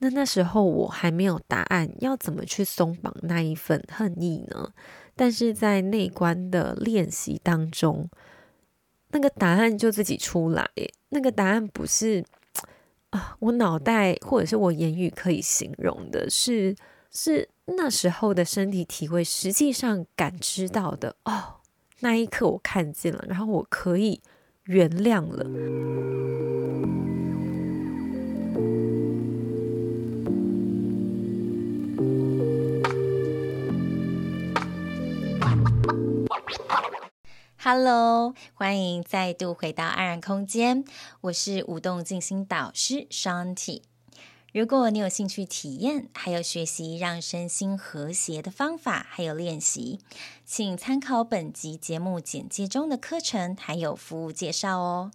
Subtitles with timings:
[0.00, 4.72] 那那时候我还没有答案，要怎么去松绑那一份恨意呢？
[5.16, 8.08] 但是在内观的练习当中，
[9.10, 10.70] 那个答案就自己出来。
[11.08, 12.24] 那个答案不是
[13.10, 16.76] 啊，我脑袋或者是我言语可以形容的，是
[17.10, 21.16] 是那时候的身体体会，实际上感知到的。
[21.24, 21.56] 哦，
[22.00, 24.20] 那一刻我看见了，然后我可以
[24.64, 26.97] 原谅了。
[37.60, 40.84] Hello，欢迎再度回到安然空间。
[41.22, 43.82] 我是舞动静心导师 Shanti。
[44.52, 49.98] 如果你有兴趣体验，还有学习让身心和谐的方法，还有练习，
[50.46, 55.10] 请参考本集节目简介中的课程，还有服务介绍哦。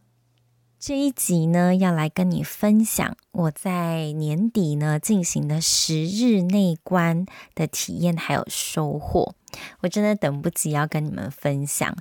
[0.77, 9.33] 这一集呢，要来跟你分享我在年底呢进行的十日内观的体验还有收获。
[9.80, 11.95] 我真的等不及要跟你们分享。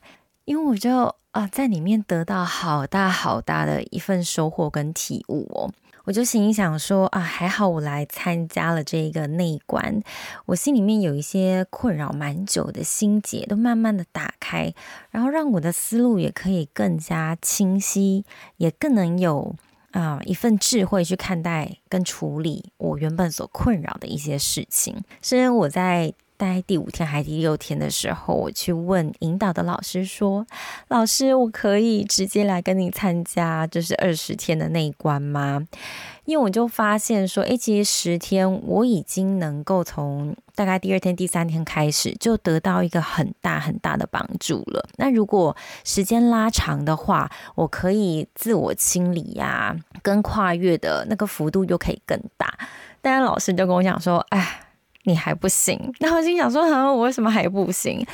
[0.45, 5.73] 因为我就啊，在里面得到好大好大的一份收获跟体悟哦，
[6.05, 10.03] 我就心里想说啊，还好我来参加了这个内观，
[10.47, 14.75] 我心里面有一些困扰蛮久的心结都慢慢的打开，
[15.11, 18.25] 然后让我的思路也可以更加清晰，
[18.57, 19.55] 也更能有
[19.93, 25.03] 啊一份智慧去看待跟处理我原本所困扰的一些事情。
[25.23, 26.13] 虽然我在。
[26.43, 30.45] 在第五天还第六天的时候，我去问引导的老师说
[30.91, 35.65] ：“老师，我可以直接来跟你参加，就是二十天的那一关吗？”
[36.27, 44.85] 因为我就发现说，诶，其实十天我已经能够从大概第二天、第三天开始，就得到一个很大很大的帮助了。
[44.97, 52.53] 那如果时间拉长的话，我可以自我清理呀，跟跨越的那个幅度就可以更大。
[53.01, 54.62] 当然，老师就跟我讲说：“哎。”
[55.05, 58.07] 你还不行，那我心想说，啊，我为什么还不行？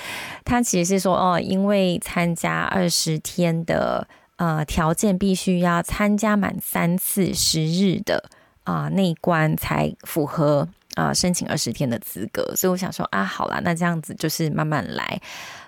[0.45, 8.25] 他其实是说，哦，因为参加二十天的呃条件，必须要参加满三次十日的
[8.65, 12.55] 啊、呃、内关才符合啊、申请二十天的资格。
[12.57, 15.21] 所以我想说啊，好啦，那这样子就是慢慢来。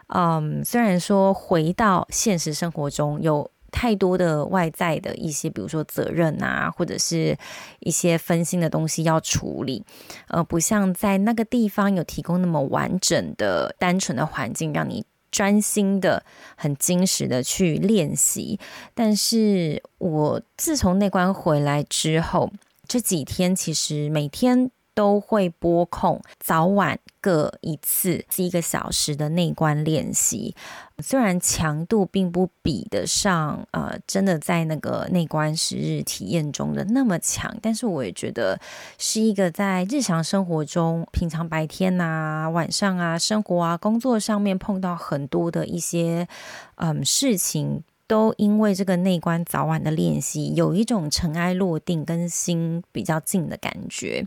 [0.09, 3.50] 嗯，虽然说回到现实生活中有。
[3.70, 7.36] 太多的外在的一些，比如说责任啊，或者是
[7.81, 9.84] 一些分心的东西要处理，
[10.28, 16.22] 呃，不像在那个地方有提供那么完整的、单纯的环境，让你专心的、
[16.56, 18.59] 很精实的去练习。
[18.94, 22.50] 但是我自从内观回来之后，
[22.86, 24.70] 这几天其实每天。
[24.94, 30.54] 都会播控早晚各一次，是一个小时的内观练习。
[30.98, 38.60] 虽然强度并不比得上，呃，真的在那个内观十日体验中的那么强，但是我也觉得
[38.98, 46.28] 是一个在日常生活中，平常白天啊、晚上啊、生活啊、工作上面碰到很多的一些
[46.76, 54.26] 嗯事情，都因为这个内观早晚的练习，有一种尘埃落定、跟心比较静的感觉。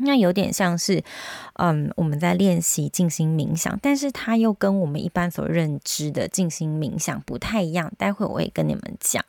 [0.00, 1.02] 那有点像是，
[1.54, 7.92] 嗯，我们在练习静心冥想，但是它又跟我们一般所认知的静心冥想不太一样。
[7.96, 9.24] 待会我会跟你们讲。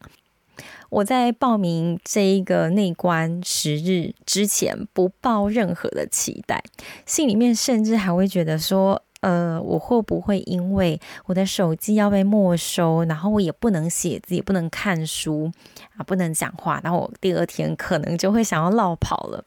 [0.89, 6.61] 我在报名这一个内观十日之前，不抱任何的期待，
[7.05, 15.49] 心里面甚至还会觉得说，呃，我会不会因为我的手机要被没收，然后我也不能写字，也不能看书
[15.95, 19.45] 啊，不能讲话，然后我第二天可能就会想要落跑了。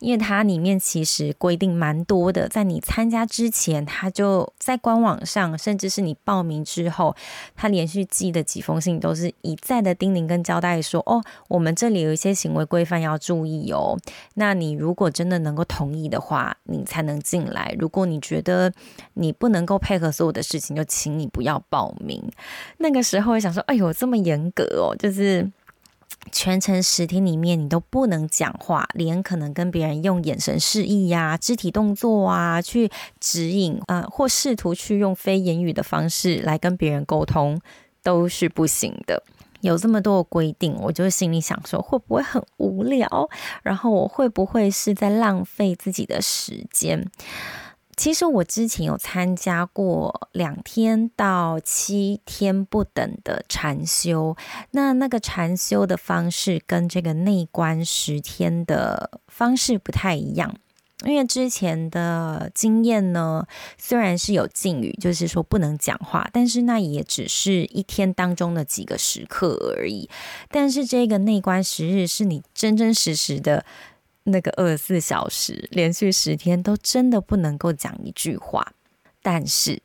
[0.00, 7.14] 因为它里面其实规定蛮多的，在你参加之前，它就在官网上，甚至是你报名之后，
[7.56, 13.98] 它连续寄的几封信都是一再的叮咛跟交代说：“哦，我们这里有一些行为规范要注意哦。
[14.34, 17.74] 那你如果真的能够同意的话，你才能进来。
[17.78, 18.72] 如果你觉得
[19.14, 22.22] 你不能够配合所有的事情，就请你不要报名。”
[22.78, 25.50] 那个时候我想说：“哎呦，这么严格哦，就是。”
[26.30, 37.60] 全程十天里面，你都不能讲话，连可能跟别人用眼神示意呀、肢体动作啊去指引啊、呃，或试图去用非言语的方式来跟别人沟通，
[38.02, 39.22] 都是不行的。
[39.60, 43.28] 有这么多的规定，我就心里想说，会不会很无聊？
[43.62, 47.10] 然后我会不会是在浪费自己的时间？
[47.98, 54.36] 其实我之前有参加过两天到七天不等的禅修，
[54.70, 60.54] 那那个禅修的方式跟这个内观十天的方式不太一样。
[61.04, 63.44] 因为之前的经验呢，
[63.76, 70.08] 虽然是有禁语，就是说不能讲话，但是那也只是一天当中的几个时刻而已。
[70.50, 73.64] 但是这个内观十日是你真真实实的
[74.28, 78.72] 那个二十四小时，连续十天都真的不能够讲一句话。
[79.22, 79.82] 但是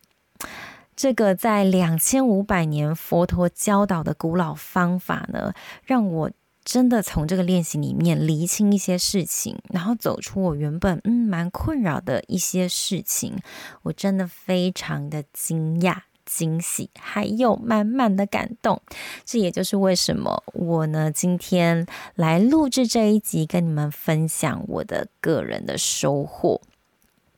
[0.95, 5.53] 这个在两千五百年佛陀教导的古老方法呢，
[5.83, 6.31] 让我。
[6.65, 13.37] 真的从这个练习里面厘清一些事情，然后走出我原本嗯蛮困扰的一些事情，
[13.81, 15.97] 我真的非常的惊讶、
[16.35, 18.81] 惊喜，还有满满的感动。
[19.23, 21.85] 这也就是为什么我呢今天
[22.15, 26.61] 来录制这一集，跟你们分享我的个人的收获。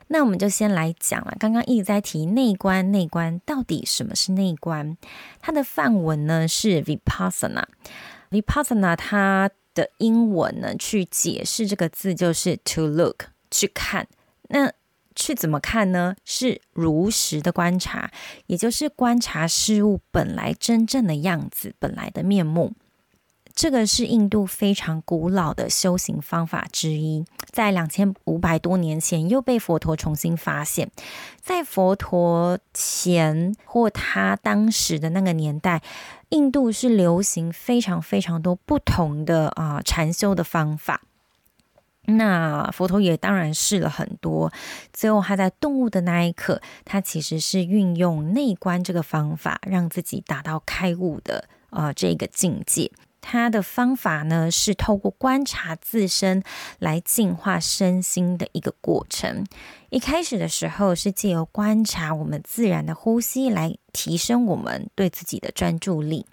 [0.08, 4.96] 那我们就先来讲了，刚刚一直在提内观，内观到底什么是内观？
[5.42, 7.64] 它的梵文呢是 Vipassana。
[8.30, 14.08] Vipassana 它的英文呢，去解释这个字就是 to look 去看。
[14.50, 14.72] 那
[15.16, 16.16] 去怎么看呢？
[16.26, 18.12] 是如实的观察，
[18.48, 22.74] 也就是观察事物本来真正的样子，本来的面目。
[23.54, 27.24] 这个是印度非常古老的修行方法之一，
[27.54, 30.92] 在两千五百多年前又被佛陀重新发现。
[31.42, 35.82] 在佛陀前或他当时的那个年代，
[36.32, 41.04] 印度是流行非常非常多不同的啊禅修的方法。
[42.08, 44.52] 那佛陀也当然试了很多，
[44.94, 52.92] 最后他在顿悟的那一刻，他其实是运用内观这个方法，让自己达到开悟的啊这个境界。
[53.28, 56.44] 他的方法呢，是透过观察自身
[56.78, 59.44] 来净化身心的一个过程。
[59.90, 66.28] 一开始的时候是借由观察我们自然的呼吸来提升我们对自己的专注力。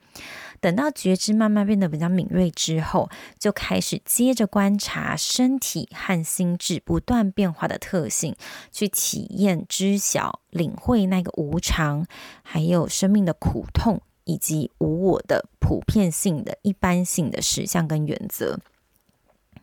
[0.62, 8.34] 等到觉知慢慢变得比较敏锐之后，就开始接着观察身体和心智不断变化的特性，
[8.70, 12.06] 去体验、知晓、领会那个无常，
[12.42, 14.00] 还有生命的苦痛。
[14.24, 18.56] 以及无我的普遍性的一般性的实相跟原则。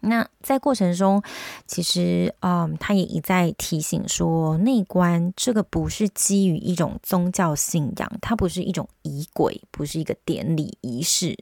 [0.01, 1.21] 那在过程中，
[1.67, 11.37] 其实，嗯，他也一再提醒说，内观这个不是基于一种宗教信仰，它不是一种仪轨，不是一个典礼仪式，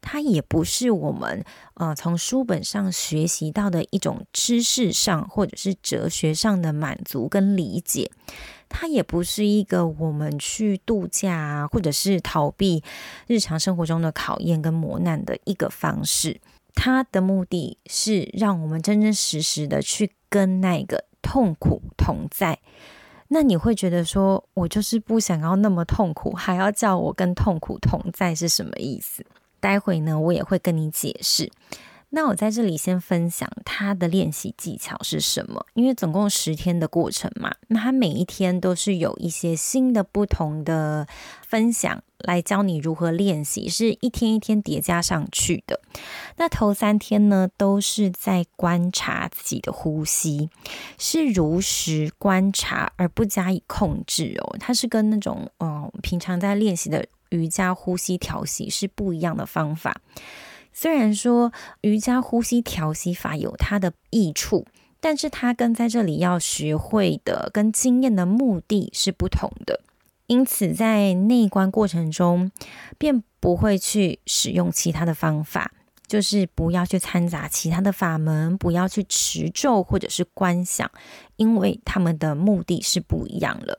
[0.00, 1.44] 它也不是我们，
[1.74, 8.10] 呃，从书本上学习到的一种知识上或者是哲学上的满足跟理解。
[8.68, 12.82] 它也不是一个我们去度假啊，或者是逃避
[13.26, 16.40] 日常生活中的考验跟磨难的一个方式。
[16.74, 22.58] 他的目的是让我们真真实实的去跟那个痛苦同在。
[23.28, 29.24] 那你会觉得说，我就是不想要那么痛苦，还要叫我跟痛苦同在是什么意思？
[29.58, 31.50] 待会呢，我也会跟你解释。
[32.14, 35.64] 那我在这里先分享他的练习技巧是什么？
[35.72, 41.06] 因为总共十天的过程嘛，那他每一天都是有一些新的、不同的
[41.48, 45.80] 分享来教你如何练习，是一天一天叠加上去的。
[46.36, 50.50] 那头三天呢，都是在观察自己的呼吸，
[50.98, 54.54] 是如实观察而不加以控制哦。
[54.60, 59.98] 它是跟那种嗯平常在练习的瑜伽呼吸调息是不一样的方法。
[60.72, 61.52] 虽然说
[61.82, 64.66] 瑜伽呼吸调息法有它的益处，
[65.00, 69.80] 但是它跟在这里要学会的跟经验的目的是不同的。
[70.28, 72.50] 因此，在内观过程中，
[72.96, 75.72] 便不会去使用其他的方法，
[76.06, 80.90] 就是不要去掺杂其他的法门，不要去持咒或者是观想，
[81.36, 83.78] 因为他们的目的是不一样了。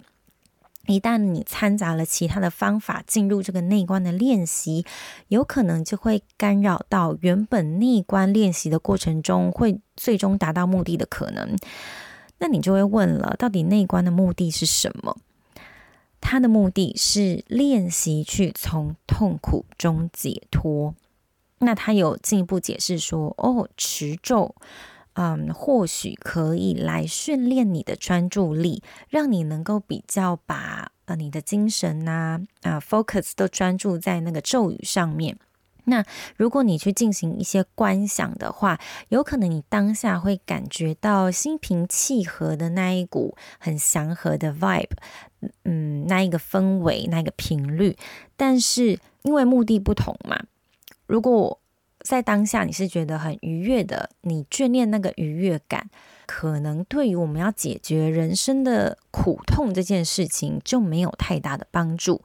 [0.87, 4.85] 一旦你掺杂了其他的方法进入这个内观的练习，
[5.29, 11.55] 有可能就会干扰到原本内观练习的过程中会最终达到目的的可能。
[12.39, 15.15] 那你就会问了，到底内观的目的是什么？
[16.19, 20.93] 它的目的是练习去从痛苦中解脱。
[21.59, 24.53] 那他有进一步解释说，哦，持咒。
[25.13, 35.37] 嗯，或许可以来训练你的专注力，让你能够比较把呃你的精神呐啊，focus 都专注在那个咒语上面。
[35.85, 36.05] 那
[36.37, 38.79] 如果你去进行一些观想的话，
[39.09, 44.91] 有可能你当下会感觉到心平气和的那一股很祥和的 vibe，
[45.65, 47.97] 嗯，那一个氛围，那一个频率。
[48.37, 50.45] 但是因为目的不同嘛，
[51.05, 51.59] 如果
[52.03, 55.89] 在当下，你是觉得很愉悦的，你眷恋那个愉悦感，
[56.25, 62.21] 可能对于我们要解决人生的苦痛这件事情就没有太大的帮助，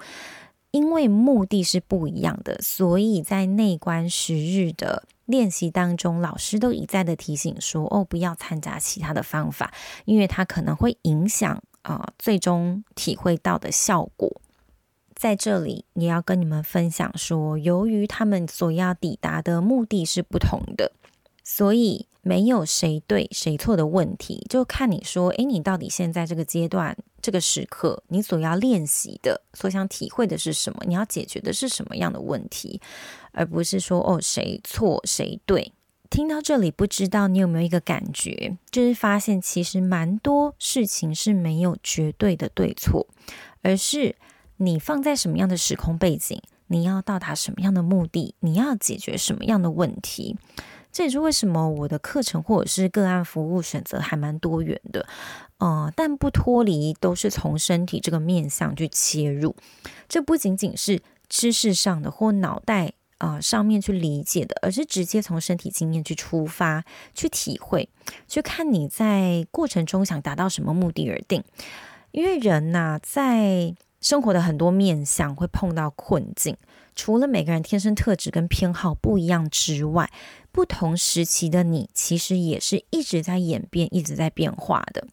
[0.72, 2.58] 因为目的是不一样的。
[2.60, 9.72] 所以在内观十日的练习当中，老师都一再的提醒说：“哦，不要掺杂其他的方法，
[10.04, 14.40] 因为它可能会影响啊、最终体会到的效果。”
[15.18, 20.92] 在这里也要跟你们分享说，由于他们所要抵达的目的是不同的，
[21.42, 30.84] 所以没有谁对谁错的问题，就看你说：“诶，你到底现在这个阶段、这个时刻，你所要练习的、所想体会的是什么？
[30.86, 32.80] 你要解决的是什么样的问题？”
[33.32, 35.72] 而不是说哦，谁错谁对。
[36.10, 43.06] 听到这里，不知道你有没有一个感觉，就是发现其实蛮多事情是没有绝对的对错，
[43.60, 44.16] 而是
[44.58, 50.36] 你放在什么样的时空背景，你要到达什么样的目的，你要解决什么样的问题。
[50.92, 55.08] 这也是为什么我的课程或者是个案服务选择还蛮多元的，
[55.58, 59.56] 呃，但不脱离都是从身体这个面向去切入。
[60.08, 62.92] 这不仅仅是知识上的或脑袋。
[63.18, 66.84] 啊、上面去理解的，而是直接从身体经验去出发，
[67.16, 67.88] 去体会，
[68.28, 71.42] 去看你在过程中想达到什么目的而定。
[72.12, 76.56] 因为人呐、在生活的很多面向会碰到困境，
[76.94, 80.10] 除了每个人天生特质跟偏好不一样之外，
[80.52, 85.06] 不同时期的你其实也是一直在演变、一直在变化的。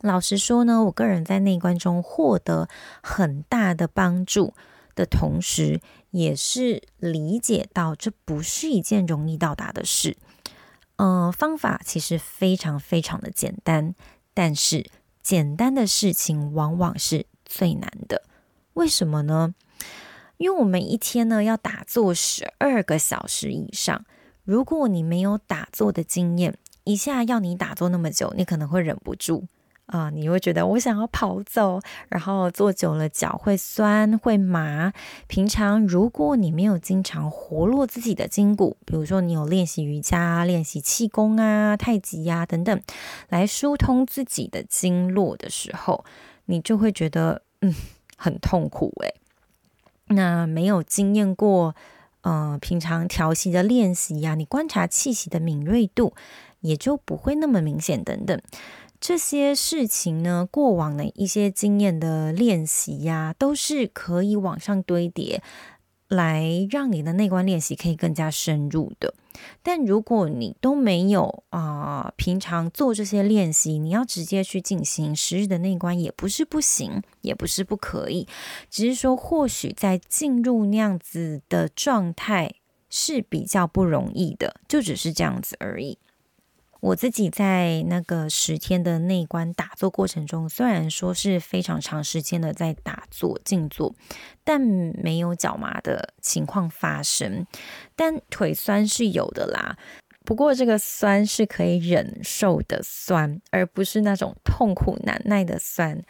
[0.00, 2.68] 老实说呢，我个人在内观中获得
[3.02, 4.52] 很大的帮助
[4.94, 10.16] 的同时，也是理解到这不是一件容易到达的事，
[10.96, 13.94] 呃，方法其实非常非常的简单，
[14.34, 14.90] 但是
[15.22, 18.22] 简单的事情往往是最难的。
[18.72, 19.54] 为什么呢？
[20.38, 24.06] 因为我们一天呢要打坐十二个小时以上，
[24.44, 29.46] 如果你没有打坐的经验，一下要你打坐那么久，你可能会忍不住。
[29.86, 31.78] 啊，你会觉得我想要跑走，
[32.08, 34.90] 然后坐久了脚会酸会麻。
[35.26, 42.80] 平常如果你没有经常活络自己的筋骨，比如说你有练习瑜伽、练习气功啊、太极呀、等等，
[43.28, 46.06] 来疏通自己的经络的时候，
[46.46, 47.74] 你就会觉得嗯
[48.16, 49.14] 很痛苦诶。
[50.08, 51.74] 那没有经验过，
[52.20, 56.14] 呃，平常调息的练习呀、你观察气息的敏锐度
[56.60, 58.40] 也就不会那么明显等等。
[59.00, 65.42] 这些事情呢，过往的一些经验的练习呀，都是可以往上堆叠，
[66.06, 69.14] 来让你的内观练习可以更加深入的。
[69.62, 78.26] 但如果你都没有啊、平常做这些练习，你要直接去进行十日的内观，也不是不行，也不是不可以，
[78.70, 82.54] 只是说或许在进入那样子的状态
[82.88, 85.98] 是比较不容易的，就只是这样子而已。
[86.82, 93.94] 我自己在那个十天的内观打坐过程中，虽然说是非常长时间的在打坐静坐，
[94.42, 97.46] 但没有脚麻的情况发生，
[97.94, 99.78] 但腿酸是有的啦。
[100.24, 106.02] 不过这个酸是可以忍受的酸，而不是那种痛苦难耐的酸。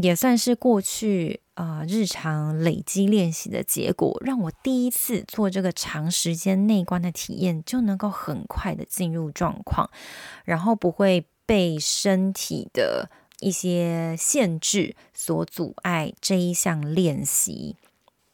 [0.00, 9.88] 也算是过去啊、呃、日常累积练习的结果，让我第一次做这个长时间内观的体验，就能够很快的进入状况，
[10.44, 17.76] 然后不会被身体的一些限制所阻碍这一项练习。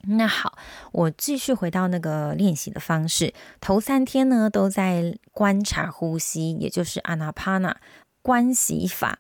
[0.05, 0.57] 那好，
[0.93, 7.77] 我继续回到那个练习的方式，头三天呢都在观察呼吸，也就是阿那帕那
[8.23, 9.19] 观息法。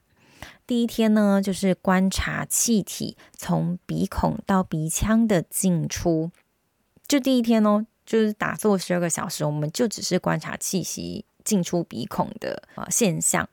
[0.71, 6.31] 第一天呢，就是观察气体从鼻孔到鼻腔的进出，
[7.09, 13.49] 就第一天哦，就是打坐十二个小时，我们就只是观察气息进出鼻孔的啊现象。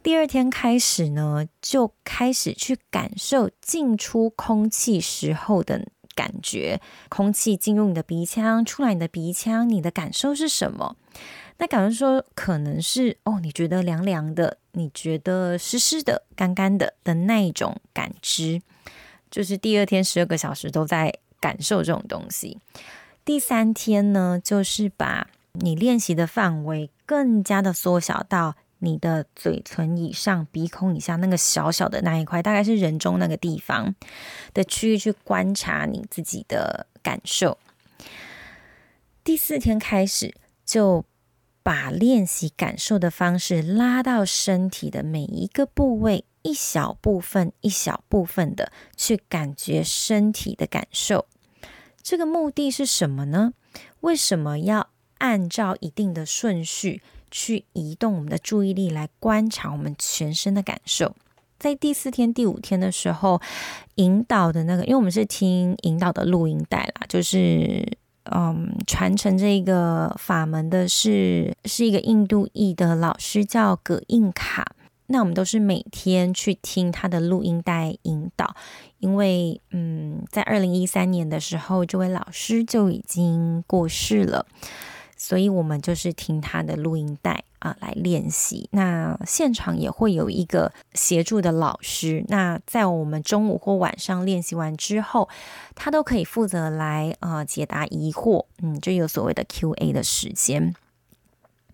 [0.00, 10.94] 第二天开始呢，就开始去感受进出空气时候的感觉，空气进入你的鼻腔，出来你的鼻腔，你的感受是什么？
[11.60, 18.62] 那感觉说可能是哦，你觉得凉凉的，你觉得湿湿的、干干的的那一种感知，
[19.28, 22.58] 就是第二天十二个小时都在感受这种东西。
[23.24, 33.92] 第三天呢，就是把你练习的范围更加的缩小到你的嘴唇以上、鼻孔以下那个小小的那一块，大概是人中那个地方
[34.54, 37.58] 的区域去观察你自己的感受。
[39.24, 40.32] 第四天开始
[40.64, 41.04] 就。
[41.68, 51.26] 把练习感受的方式拉到身体的每一个部位，一小部分一小部分的去感觉身体的感受。
[52.00, 53.52] 这个目的是什么呢？
[54.00, 61.14] 为什么要按照一定的顺序去移动我们的注意力来观察我们全身的感受？
[61.58, 63.42] 在第四天、第五天的时候，
[63.96, 67.98] 引导的那个，因为我们是听引导的录音带啦，就是。
[68.34, 74.74] 嗯，传承这个法门的是是一个印度裔的老师，叫葛印卡。
[75.10, 78.54] 那我们都是每天去听他的录音带引导，
[78.98, 84.44] 因为嗯，在二零一三年的时候，这位老师就已经过世了，
[85.16, 88.68] 所以我们就是听他的录音带啊来练习。
[88.72, 95.28] 那现场也会有一个协助的老师，那在我们中午或晚上练习完之后，
[95.74, 100.74] 他都可以负责来啊解答疑惑，嗯，就有所谓的 Q&A 的时间。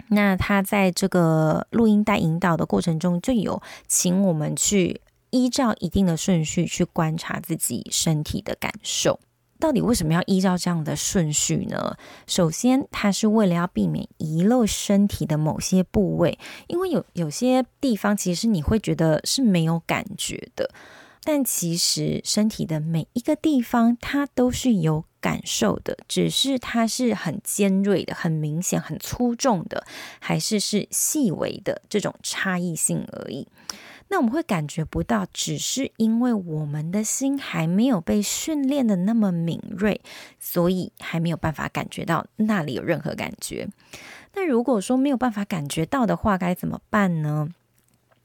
[0.08, 5.00] 那他在这个录音带引导的过程中，就有请我们去
[5.30, 9.18] 依照一定的顺序去观察自己身体的感受。
[9.58, 11.96] 到底为什么要依照这样的顺序呢？
[12.26, 20.70] 首先，它是为了要避免遗漏身体的某些部位，因为有有些地方其实你会觉得是没有感觉的。
[21.26, 29.86] 但其实身体的每一个地方，它都是有感受的，只是它是很尖锐的、很明显、很粗重的，
[30.20, 33.48] 还是是细微的这种差异性而已。
[34.14, 40.00] 那我们会感觉不到，只是因为我们的心还没有被训练的那么敏锐，
[40.38, 43.68] 所以还没有办法感觉到那里有任何感觉。
[44.34, 47.48] 那如果说没有办法感觉到的话，该怎么办呢？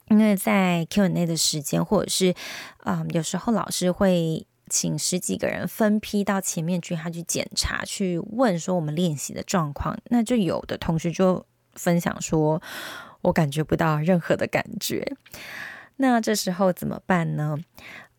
[0.10, 2.36] 因为在 Q&A 的时间，或者是、
[2.84, 9.98] 嗯，有时候老师会请十几个人分批到前面去，他去检查，去问说我们练习的状况。
[10.12, 11.44] 那就有的同学就
[11.74, 12.62] 分享说，
[13.24, 15.16] 我感觉不到任何的感觉。
[16.00, 17.58] 那这时候怎么办呢？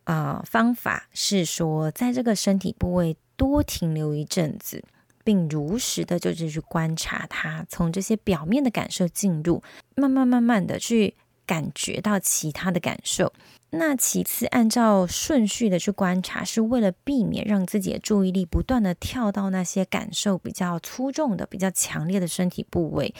[0.04, 4.84] 啊、方法是说，在这个身体部位多停留一阵子，
[5.24, 9.62] 并如实的就是去观察它，从这些表面的感受进入，
[9.96, 11.16] 慢慢慢慢的去。
[11.46, 13.32] 感觉到其他的感受，
[13.70, 23.12] 那其次按照顺序的去观察，是为了避免让自己的注意力不断的跳到那些感受比较粗重的、比较强烈的身体部位。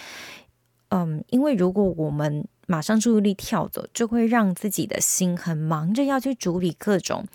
[0.91, 7.27] 嗯，因为如果我们马上注意力跳走，就会让自己的心很忙着要去处理各种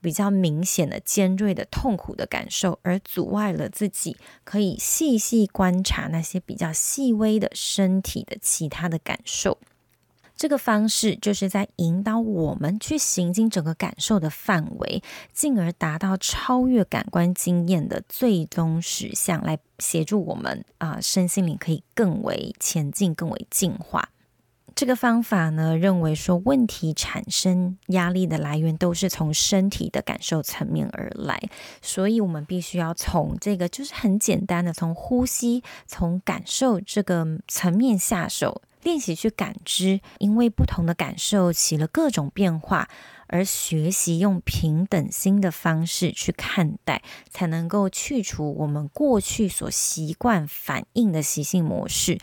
[0.00, 9.58] 比较明显的尖锐的痛苦的感受，而阻碍了自己可以细细观察那些比较细微的身体的其他的感受。
[10.36, 24.10] 这个方式就是在引导我们去行经整个感受的范围，进而达到超越感官经验的最终实相，来协助我们啊、身心灵可以更为前进、更为进化。
[24.74, 31.40] 这个方法呢，认为说问题产生压力的来源都是从身体的感受层面而来，
[31.80, 38.62] 所以我们必须要从这个就是很简单的从呼吸、从感受这个层面下手。
[38.82, 42.86] 练习去感知，因为不同的感受起了各种变化，
[43.28, 52.18] 而学习用平等心的方式去看待，才能够去除我们过去所习惯反应的习性模式。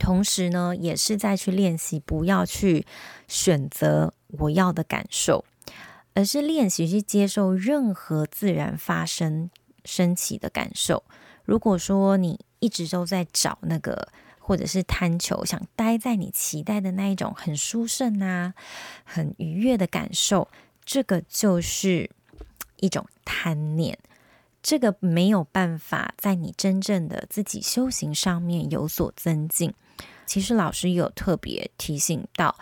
[0.00, 2.84] 同时呢，也是在去练习不要去
[3.28, 5.44] 选择我要的感受，
[6.14, 9.48] 而是练习去接受任何自然发生
[9.84, 11.04] 升起的感受。
[11.44, 14.08] 如果说你一直都在找那个。
[14.42, 18.52] 或者是贪求，想待在你期待的那一种很殊胜啊、
[19.04, 20.48] 很愉悦的感受，
[20.84, 22.10] 这个就是
[22.78, 23.96] 一种贪念。
[24.60, 29.72] 这个没有办法在你真正的自己修行上面有所增进。
[30.30, 32.54] 其实老师有特别提醒到，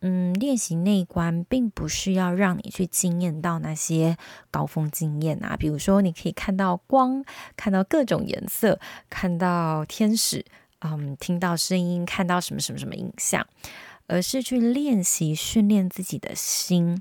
[0.00, 4.16] 嗯，练习内观并不是要让你去经验到那些
[4.50, 7.24] 高峰经验啊，比如说你可以看到光，
[7.56, 10.44] 看到各种颜色，看到天使。
[10.80, 13.46] 嗯，听到声音，看到什么什么什么影像，
[14.08, 17.00] 而是去练习训练自己的心，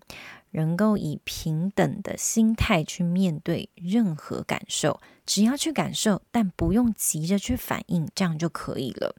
[0.51, 9.15] 能够以平等的心态去面对任何感受，只要去感受，但不用急着去反应，这样就可以了。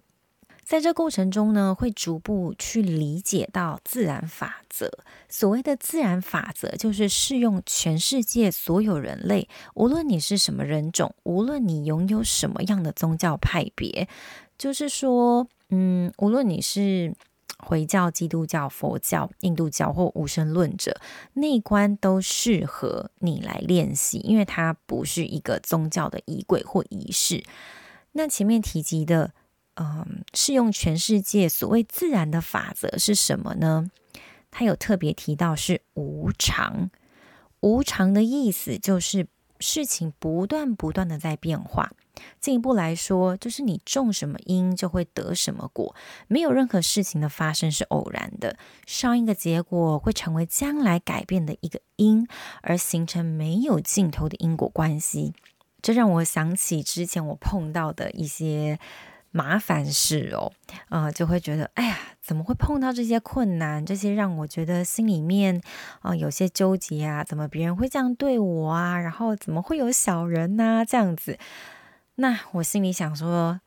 [0.73, 4.91] 在这过程中呢，会逐步去理解到自然法则。
[5.29, 14.09] 所谓的自然法则，就是适用全世界所有人类，无论你是什么人种，无论你拥有什么样的宗教派别。
[14.57, 17.15] 就是说，嗯，无论你是
[17.59, 20.99] 回教、基督教、佛教、印度教或无神论者，
[21.35, 27.45] 内观都适合你来练习，因为它不是一个宗教的仪轨或仪式。
[28.13, 29.35] 那前面提及的，
[29.77, 33.91] 嗯，适用全世界所谓自然的法则是什么呢？
[34.51, 36.91] 他有特别提到是无常。
[37.61, 39.29] 无常的意思就是
[39.61, 41.93] 事情不断不断的在变化。
[42.39, 45.95] 进一步来说，就是你种什么因，就会得什么果。
[46.29, 52.27] 没有任何事情的发生是偶然的，上一个结果会成为将来改变的一个因，
[52.61, 55.33] 而形成没有尽头的因果关系。
[55.81, 58.79] 这让我想起之前我碰到的一些
[59.33, 60.53] 麻烦事哦，
[60.89, 63.85] 啊、就会觉得，哎呀，怎么会碰到这些困难？
[63.85, 65.61] 这些让我觉得心里面
[66.03, 68.99] 啊、有些纠结啊，怎么别人会这样对我啊？
[68.99, 71.39] 然后怎么会有小人呐、这样子，
[72.17, 73.61] 那我心里想说，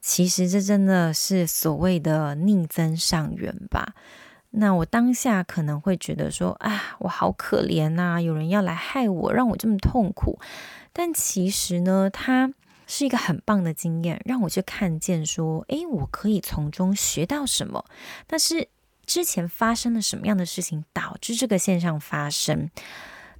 [0.00, 3.94] 其实这真的是所谓的逆增上缘吧。
[4.50, 10.38] 那我当下可能会觉得说，啊，我好可怜呐、有人要来害我，让我这么痛苦。
[10.92, 12.54] 但其实呢，他
[12.88, 17.84] 是一个很棒的经验，让我去看见说，诶，我可以从中学到什么。
[18.26, 18.68] 但是
[19.06, 22.70] 之前发生了什么样的事情导致这个现象发生？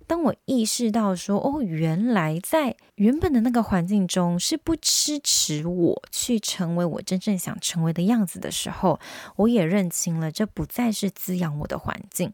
[0.07, 8.99] 当我意识到说，哦，原来在原本的那个环境中是不支持我去成为我真正想成为的样子的时候，
[9.37, 12.33] 我也认清了这不再是滋养我的环境。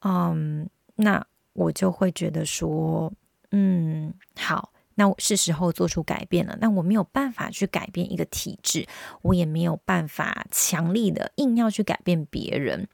[0.00, 3.12] 嗯，那我就会觉得说，
[3.52, 6.58] 嗯，好，那我是时候做出改变了。
[6.60, 8.86] 那我没有办法去改变一个体制，
[9.22, 12.88] 我也没有办法强力的硬要去改变别人。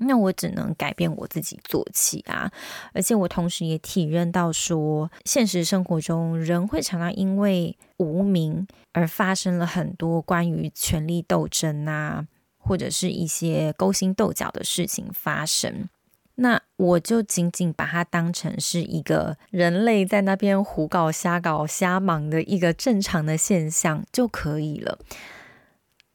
[0.00, 2.50] 那我只能改变我自己做起啊！
[2.92, 12.26] 而且我同时也体认到说，现实生活中人会常常因为无名而发生了很多关于权力斗争啊，
[12.58, 15.88] 或者是一些勾心斗角的事情发生。
[16.36, 24.98] 那我就仅仅把它当成是一个人类在那边胡搞瞎搞瞎忙的一个正常的现象就可以了。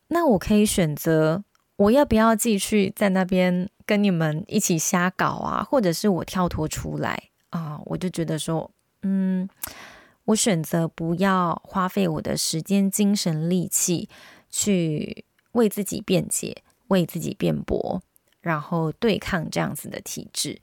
[0.07, 1.43] 那我可以选择。
[1.77, 5.63] 我要不要继续在那边跟你们一起瞎搞啊？
[5.63, 7.79] 或者是我跳脱出来啊？
[7.85, 8.69] 我就觉得说，
[9.03, 9.47] 嗯，
[10.25, 14.09] 我选择不要花费我的时间、精神、力气
[14.49, 18.01] 去为自己辩解、为自己辩驳，
[18.41, 20.59] 然后对抗这样子的体制。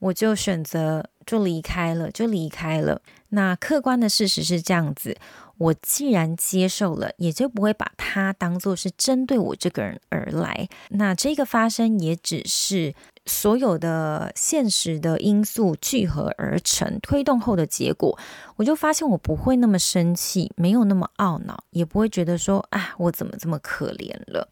[0.00, 3.02] 我就选择就离开了，就离开了。
[3.30, 5.16] 那客观的事实是这样子。
[5.58, 10.68] 我既然接受了，也就不会把它当做是针对我这个人而来。
[10.90, 12.94] 那这个发生也只是
[13.26, 18.16] 所有的现实的因素聚合而成，推动后的结果。
[18.54, 24.48] 我就发现我不会那么生气，没有那么懊恼，也不会觉得说啊，我怎么这么可怜了。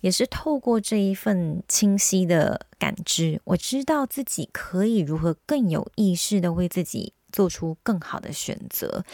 [0.00, 9.04] 也是透过这一份清晰的感知，我知道自己可以如何更有意识的为自己做出更好的选择。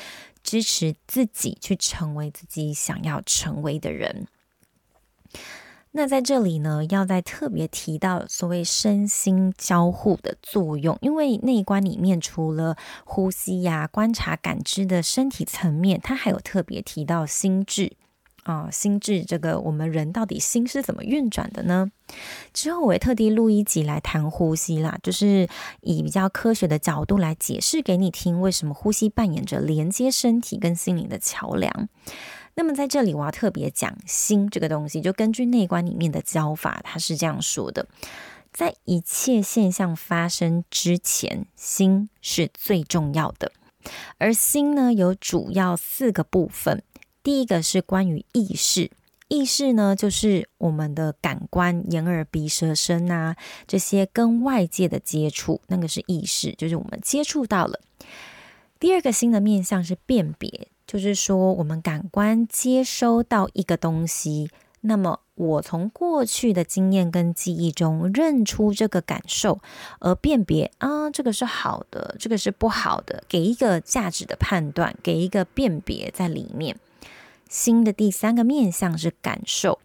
[0.43, 4.27] 支持自己去成为自己想要成为的人。
[5.93, 17.97] 那在这里呢，要再特别提到所谓身心交互的作用，因为内观里面除了呼吸呀、观察、感知的身体层面，它还有特别提到心智。
[18.45, 21.91] 啊、心智这个，我们人到底心是怎么运转的呢？
[22.53, 25.49] 之后我也特地录一集来谈呼吸啦，就是
[25.81, 31.89] 以比较科学的角度来解释给你听，为什么呼吸扮演着连接身体跟心灵的桥梁。
[32.55, 37.89] 那么在这里，我要特别讲心这个东西，就根据内观里面的教法，它是这样说的：
[38.53, 43.51] 在一切现象发生之前，心是最重要的，
[44.19, 46.83] 而心呢，有主要四个部分。
[47.25, 48.91] 第一个是关于意识，
[49.29, 53.35] 意识呢，就是我们的感官，眼耳鼻舌身啊，
[53.67, 57.81] 这些跟外界的接触，那个是意识，就是我们接触到了。
[58.79, 64.51] 第二个新的面向是辨别，就是说我们感官接收到一个东西，
[64.83, 69.63] 那么我从过去的经验跟记忆中认出这个感受，
[70.01, 76.77] 而辨别啊，这个是好的，这个是不好的，给一个价值的判断，给一个辨别在里面。
[77.49, 79.79] 心的第三个面向是感受，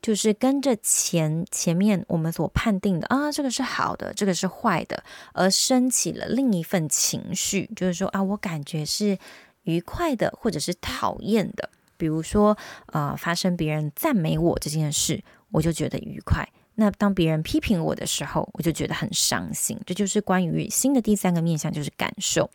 [0.00, 9.18] 就是跟着前前面我们所判定的啊，这个是好的，这个是坏的，而升起了另一份情绪，就是说啊，我感觉是
[9.62, 11.70] 愉快的，或者是讨厌的。
[11.96, 15.22] 比如说，呃，发生别人赞美我这件事，
[15.52, 16.44] 我就觉得愉快；
[16.74, 19.78] 那当别人批评我的时候，我就觉得很伤心。
[19.86, 22.50] 这就是关于新的第三个面向，就是感受。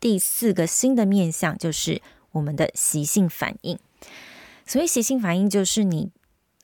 [0.00, 3.78] 第四个新的面向就是我们的习性反应。
[4.68, 6.12] 所以习性反应就是你，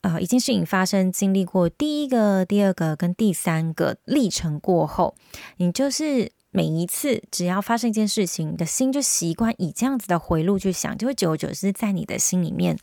[0.02, 5.14] 呃，一件事情发生，经历过第一个、第二个跟第三个历程过后，
[5.56, 12.78] 你就是每一次只要发生一件事情，你的心就习惯以这样子的回路去想，就会久而久之在你的心里面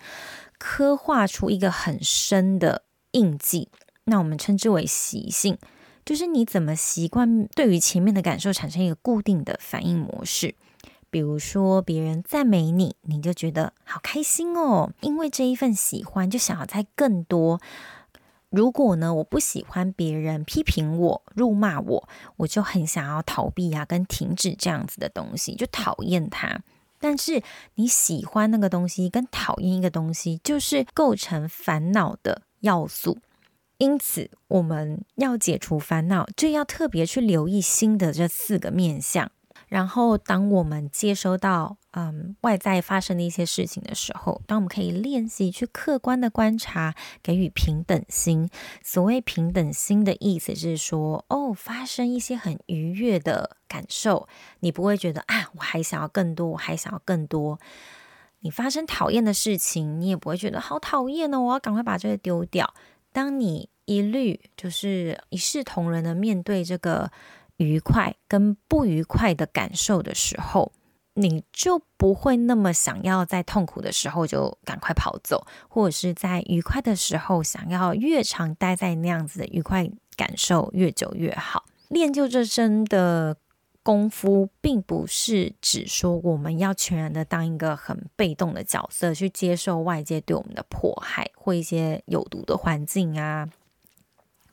[0.58, 3.70] 刻画出一个很深的印记。
[4.06, 5.60] 那我们称之为习性，
[6.04, 10.56] 就是你怎么习惯对于前面的感受产生一个固定的反应模式。
[11.12, 17.60] 比如说，别人赞美你，你就觉得好开心哦，因为这一份喜欢，就想要再更多。
[18.50, 26.62] 如果呢，我不喜欢别人批评我、辱骂我，我就很想要逃避啊，跟停止这样子的东西，就讨厌他。
[27.00, 27.42] 但是
[27.76, 33.18] 你喜欢那个东西跟讨厌一个东西，就是构成烦恼的要素。
[33.78, 39.32] 因此，我们要解除烦恼，就要特别去留意新的这四个面向。
[39.72, 48.50] 然后，当我们接收到嗯外在发生的一些事情的时候，当我们可以练习去客观的观察，给予平等心。
[48.84, 54.28] 所谓平等心的意思是说，哦，发生一些很愉悦的感受，
[54.60, 57.58] 你不会觉得啊，我还想要更多，我还想要更多。
[58.42, 62.74] 你发生讨厌的事情，你也不会觉得好讨厌哦，我要赶快把这个丢掉。
[63.14, 67.10] 当你一律就是一视同仁的面对这个。
[67.62, 70.72] 愉快跟不愉快的感受的时候，
[71.14, 81.66] 你就不会那么想要在痛苦的时候就赶快跑走，或者是在愉快的时候想要越长待在那样子的愉快感受越久越好。
[81.90, 83.36] 练就这身的
[83.84, 93.50] 功夫，并不是指说我们要全然的当一个很被动的角色去接受外界对我们的迫害或一些有毒的环境啊。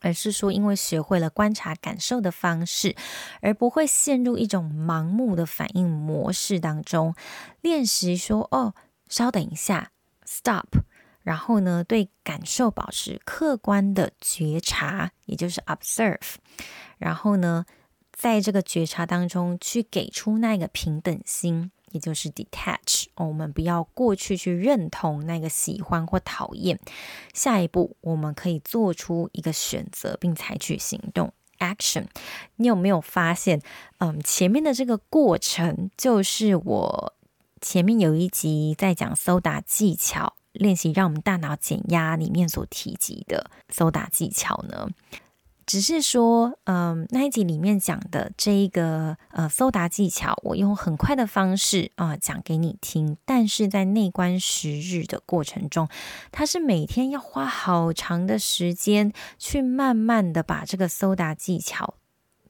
[0.00, 2.94] 而是说，因为学会了观察感受的方式，
[3.40, 7.14] 而不会陷入一种盲目的反应模式当中。
[7.60, 8.74] 练习说：“哦，
[9.08, 9.90] 稍等一下
[10.24, 10.78] ，stop。”
[11.22, 16.36] 然后呢，对感受保持客观的觉察，也就是 observe。
[16.96, 17.66] 然后呢，
[18.12, 21.70] 在这个觉察当中，去给出那个平等心。
[21.92, 26.78] 也就是 detach，我们不要过去去认同那个喜欢或讨厌。
[27.32, 32.06] 下一步，我们可以做出一个选择，并采取行动 action。
[32.56, 33.60] 你有没有发现，
[33.98, 37.14] 嗯，前面的这个过程，就是我
[37.60, 44.88] 前面有一集在讲搜打技巧练习，让我们大脑减压里面所提及的搜打技巧呢？
[45.68, 53.18] 只是说，嗯，那一集里面讲的这一个呃搜答技巧，我用很快的方式啊、讲给你听。
[53.26, 55.86] 但是在内观十日的过程中，
[56.32, 61.92] 它是每天要花好长的时间去慢慢的把这个搜答技巧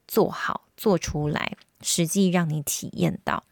[0.07, 3.43] 做好做出来，实际让你体验到。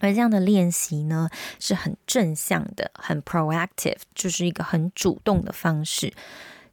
[0.00, 1.28] 而这样的练习呢，
[1.60, 6.14] 是很正向的，很 proactive，就是一个很主动的方式。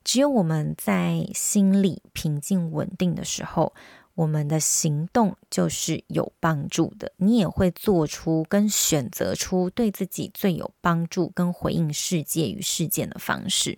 [0.03, 3.73] 只有我们在心里平静稳定的时候，
[4.15, 7.11] 我们的行动就是有帮助的。
[7.17, 13.77] 你也会做出跟选择出对自己最有帮助跟回应世界与事件的方式。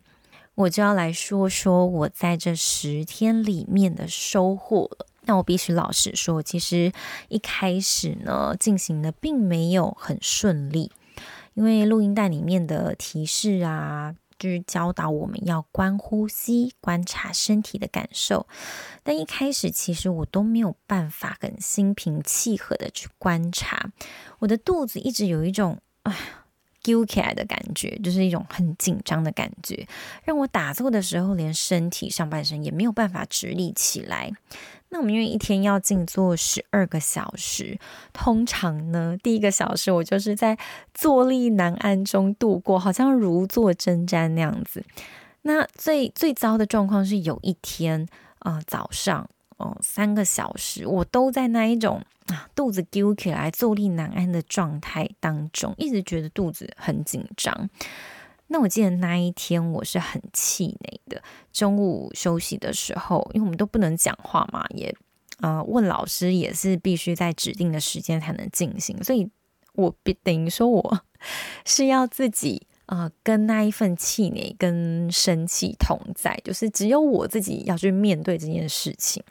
[0.56, 5.06] 我就要来说说我在这十天里面的收获了。
[5.24, 6.92] 那我必须老实说，其实
[7.30, 10.92] 一开始呢，进行的并没有很顺利，
[11.54, 14.16] 因为录音带里面的提示啊。
[14.42, 18.48] 就是教导我们要观呼吸，观察身体的感受。
[19.04, 23.92] 但一开始，其实我都没有办法很心平气和的去观察。
[24.40, 26.18] 我的肚子一直有一种哎
[26.84, 29.88] 揪起来的感觉，就是一种很紧张的感觉，
[30.24, 34.32] 让我打坐的时候，连身体上半身也没有办法直立起来。
[34.90, 37.80] 那我们因为一天要静坐十二个小时，
[38.12, 40.58] 通常呢，第一个小时我就是在
[40.94, 44.84] 坐立难安中度过，好像如坐针毡那样子。
[45.44, 48.06] 那最最糟的状况是有一天
[48.40, 49.30] 啊、早上
[49.62, 57.70] 哦、三个小时，我都在那一种啊肚子揪起来、坐立难安的状态当中，一直觉得肚子很紧张。
[58.48, 61.22] 那我记得那一天我是很气馁的。
[61.54, 64.94] 中午休息的时候，因为我们都不能讲话嘛，也
[65.40, 69.30] 呃问老师也是必须在指定的时间才能进行，所以
[69.76, 71.02] 我等于说我
[71.66, 79.24] 是要自己呃跟那一份气馁跟生气同在，就是只有我自己要去面对这件事情。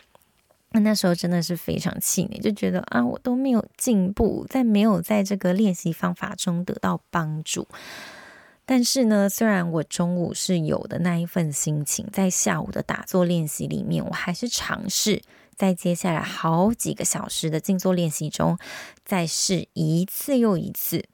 [0.73, 7.67] 那那时候真的是非常气馁，就觉得啊我都没有进步，在没有在这个练习方法中得到帮助。
[8.65, 15.23] 但是呢，虽然我中午是有的那一份心情，在下午的打坐练习里面，我还是尝试
[15.57, 18.57] 在接下来好几个小时的静坐练习中，
[19.05, 21.05] 再试一次又一次。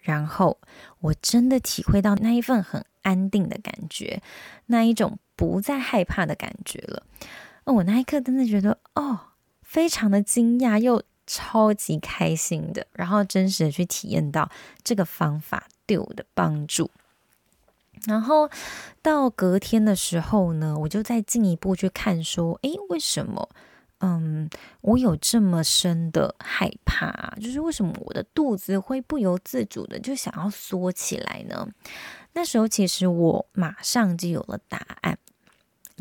[0.00, 0.58] 然后
[1.00, 4.22] 我真的体会到那一份很安定的感觉，
[4.66, 7.02] 那一种不再害怕的感觉了。
[7.74, 9.18] 我那一刻真的觉得，哦，
[9.62, 14.50] 非常的惊讶又超级开心的，然后真实的去体验到
[14.82, 15.66] 这个方法。
[15.86, 16.90] 对我的帮助，
[18.04, 18.50] 然后
[19.00, 23.48] 到隔天的时候呢，我就再进一步去看，说，诶，为什么，
[24.00, 24.50] 嗯，
[24.82, 27.34] 我有这么深的害怕？
[27.40, 31.66] 就是为什么我的肚子会不由自主的就想要缩起来呢？
[32.34, 35.18] 那时候其实我马上就有了答案。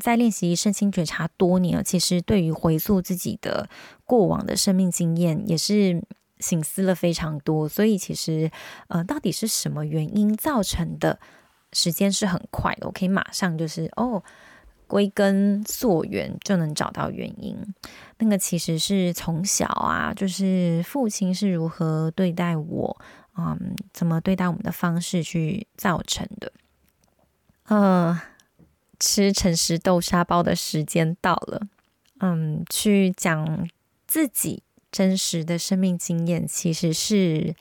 [0.08, 3.70] 在练习身心觉察多年了，其实对于回溯自己的
[4.06, 6.02] 过往的生命经验，也是。
[6.39, 8.52] 省思了非常多，所以其实
[8.89, 11.20] 呃，到底是什么原因造成的？
[11.74, 14.24] 时间是很快的，我可以马上就是哦，
[14.86, 17.58] 归根溯源就能找到原因。
[18.20, 23.02] 那个其实是从小啊，就是父亲是如何对待我，
[23.36, 26.52] 嗯，怎么对待我们的方式去造成的。
[27.63, 28.22] 呃，
[28.99, 31.67] 吃诚实豆沙包的时间到了，
[32.19, 33.69] 嗯，去讲
[34.07, 37.55] 自己真实的生命经验，其实是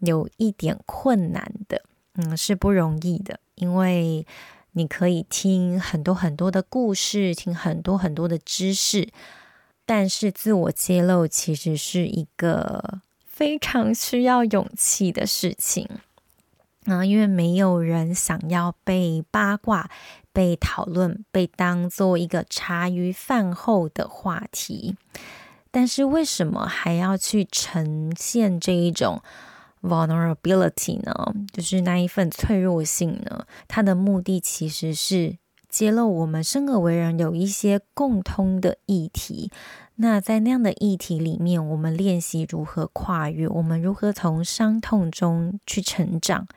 [0.00, 1.82] 有一点困难的。
[2.16, 4.24] 嗯，是不容易的，因为
[4.72, 9.08] 你可以听很多很多的故事，听很多很多的知识，
[9.84, 15.88] 但是自我揭露其实是一个非常需要勇气的事情
[16.84, 19.90] 啊，因为没有人想要被八卦、
[20.34, 24.96] 被讨论、被当做一个茶余饭后的话题，
[25.70, 29.22] 但是为什么还要去呈现这一种
[29.80, 35.36] ？Vulnerability 呢，就是那一份脆弱性呢，它的目的其实是
[35.68, 39.52] 揭露我们生而为人有一些共通的议题。
[39.96, 46.48] 那在那样的议题里面，我们练习如何跨越，我们如何从伤痛中去成长。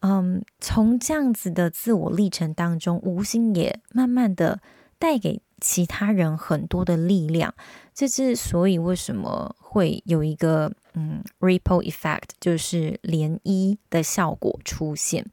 [0.00, 4.60] 嗯，从这样子的自我历程当中，无心也慢慢的
[4.98, 7.54] 带给其他人很多的力量。
[7.94, 10.72] 这之所以为什么会有一个。
[10.98, 15.26] 嗯，ripple effect 就是涟漪的效果出现。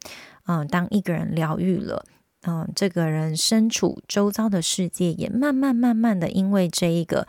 [0.45, 2.06] 嗯，当一个人疗愈了，
[2.41, 7.26] 嗯，这个人身处周遭的世界也慢慢慢慢的，因为这一个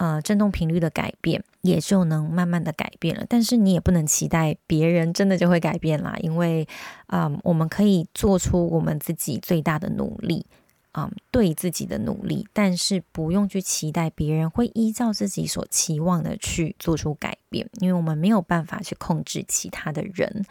[0.00, 3.26] 呃振动频率的改变，也就能慢慢的改变了。
[3.28, 6.66] 但是你也不能期待别人真的就会改变啦，因为
[7.08, 10.46] 嗯，我们可以做出我们自己最大的努力。
[10.92, 20.44] 嗯，对自己的努力，但是不用去期待别人会依照自己所期望的去做出改变，因为我们没有办法去控制其他的人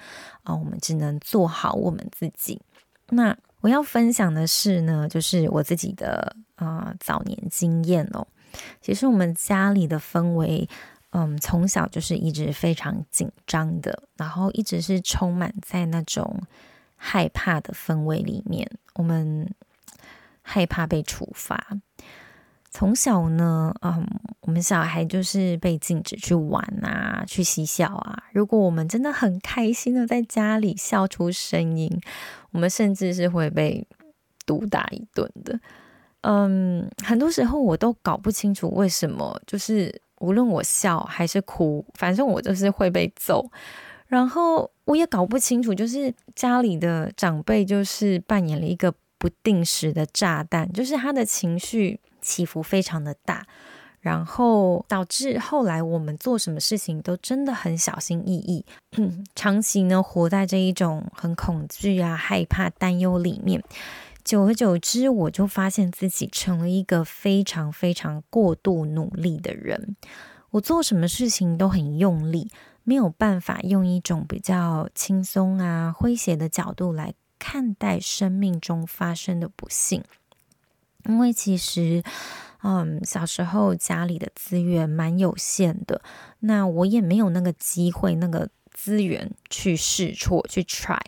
[0.43, 2.61] 啊，我们只能做好我们自己。
[3.09, 8.25] 那我要分享的是呢，就是我自己的啊、早年经验哦。
[8.81, 10.67] 其实我们家里的氛围，
[11.11, 16.41] 嗯，从小就是一直非常紧张的，然后一直是充满在那种
[16.95, 19.49] 害怕的氛围里面，我们。
[20.41, 21.77] 害怕被处罚，
[22.71, 24.03] 从小呢，嗯，
[24.41, 28.23] 我们小孩就是被禁止去玩啊，去嬉笑啊。
[28.33, 32.01] 如果我们真的很开心的在家里笑出声音，
[32.49, 33.87] 我们甚至是会被
[34.47, 35.59] 毒打一顿的。
[36.21, 43.49] 嗯，很多时候我都搞不清楚为什么，就是无论我笑还是哭，反正我就是会被揍。
[44.07, 48.93] 然后我也搞不清楚，就是家里的长辈就是扮演了一个。
[49.21, 53.45] 不定时的炸弹，就是他的情绪起伏非常的大，
[53.99, 58.65] 然后导致后来我们做什么事情都真的很小心翼翼，
[59.35, 63.61] 长期呢活在这一种很恐惧啊、害怕、担忧里面，
[64.29, 69.95] 久而久之，我就发现自己成了一个非常非常过度努力的人，
[70.51, 72.47] 我做什么事情都很用力，
[72.83, 77.15] 没有办法用一种比较轻松啊、诙谐的角度来。
[77.39, 80.03] 看待生命中发生的不幸，
[81.05, 82.03] 因为其实，
[82.61, 86.03] 嗯，小时候家里的资源蛮有限的，
[86.41, 90.99] 那我也没有那个机会、那个资源去试错、去 try。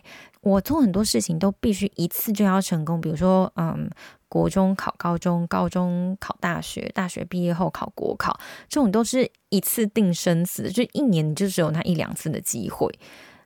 [0.42, 3.90] 我做很多事情都必须一次就要成功，比如说，嗯，
[4.28, 12.92] 国中考高中，高中考大学，大学毕业后考国考，这种都是一次定生死，就一年就只有那一两次的机会。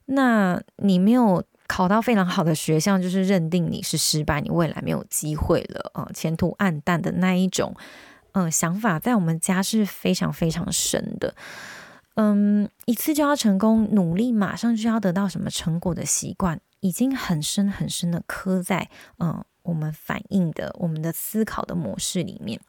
[0.07, 1.45] 那你没有。
[1.69, 7.75] 考到非常好的学校，就是认定你是失败，你未来没有机会了，嗯，前途暗淡的那一种，
[8.35, 11.35] 嗯、想法在我们家是非常非常深的。
[12.15, 22.61] 嗯，一次就要成功，努力马上就要得到什么成果的习惯，已经很深很深的刻在，嗯、我们反应的、我们的思考的模式里面。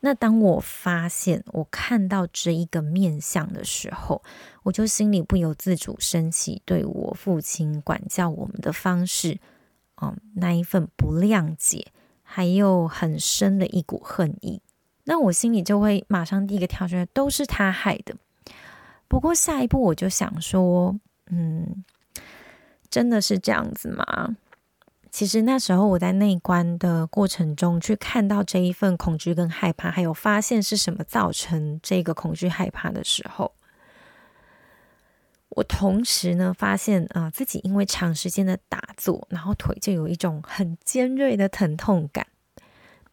[0.00, 4.22] 那当我发现我看到这一个面相的时候，
[4.62, 9.38] 我就心里不由自主升起对我父亲管教我们的方式，
[10.00, 11.88] 嗯，那一份不谅解，
[12.22, 14.62] 还有很深的一股恨意。
[15.04, 18.16] 那我心里就会马上第一个跳出来，都是他害的。
[19.06, 21.84] 不过下一步我就想说，嗯，
[22.92, 24.36] 真的是这样子吗？
[25.10, 33.52] 其实那时候我在内观的过程中，去看到这一份恐惧跟害怕，还有发现是什么造成这个恐惧害怕的时候，
[35.48, 42.26] 我同时呢发现啊、自己因为长时间的打坐，然后腿就有一种很尖锐的疼痛感。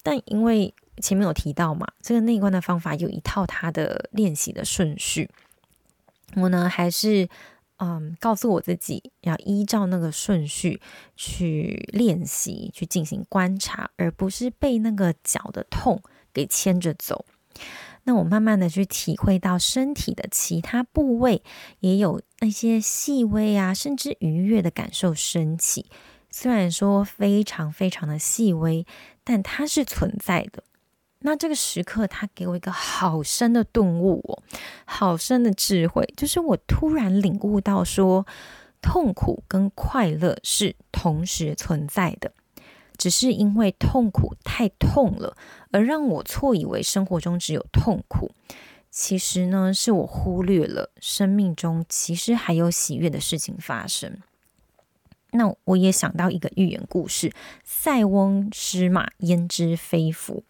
[0.03, 5.29] 但因为前面有提到嘛，这个内观的方法有一套它的练习的顺序。
[6.35, 7.27] 我呢，还是
[7.79, 10.81] 嗯，告诉我自己要依照那个顺序
[11.15, 16.01] 去练习，去进行观察，而不是被那个脚的痛
[16.33, 17.25] 给牵着走。
[18.03, 21.43] 那我慢慢的去体会到身体的其他部位
[21.79, 25.85] 也有那些细微啊，甚至愉悦的感受升起。
[26.31, 28.85] 虽然说非常非常的细微，
[29.23, 30.63] 但它是存在的。
[31.21, 34.41] 那这个时刻，他给我一个好深的顿悟哦，
[34.85, 38.25] 好深的智慧，就是我突然领悟到说，
[38.81, 42.31] 痛苦跟快乐是同时存在的，
[42.97, 45.35] 只是因为痛苦太痛了，
[45.71, 48.31] 而让我错以为生活中只有痛苦。
[48.89, 54.17] 其实呢，是我忽略了生命中其实还有喜悦的事情发生。
[55.31, 57.31] 那我也想到一个寓言故事：
[57.63, 60.43] 塞翁失马，焉知非福。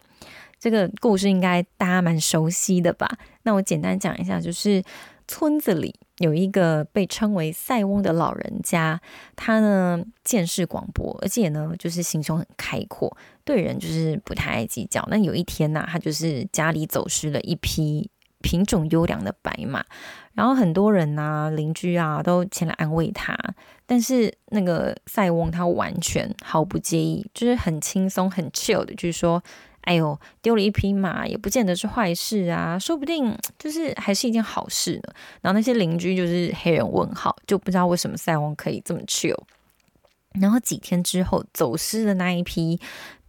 [0.60, 3.10] 这个故事应该大家蛮熟悉的吧？
[3.44, 4.84] 那我简单讲一下，就是
[5.26, 9.00] 村子里有一个被称为塞翁的老人家，
[9.38, 15.08] 他呢见识广博，而且呢就是心胸很开阔，对人就是不太爱计较。
[15.10, 18.10] 那有一天呢、他就是家里走失了一匹
[18.42, 19.86] 品种优良的白马，
[20.34, 23.38] 然后很多人啊、邻居啊都前来安慰他，
[23.86, 29.42] 但是那个塞翁他完全毫不介意，就是很轻松、很 chill 的，就是说。
[29.82, 35.14] 哎呦，丢了一匹马也不见得是坏事啊，说不定就是还是一件好事呢。
[35.42, 39.38] 然后那些邻居就是黑人问号，就不知道为什么塞翁可以这么 chill。
[40.40, 42.80] 然后几天之后，走失的那一匹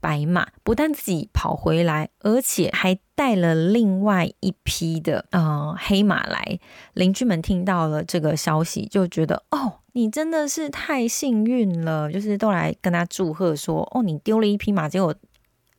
[0.00, 6.58] 白马不但自己跑回来，而且还带了另外一匹的呃黑马来。
[6.92, 15.14] 邻居们听到了这个消息，就觉得哦，你真的是太幸运了，就是都来跟他祝贺说，哦，你丢了一匹马，结果。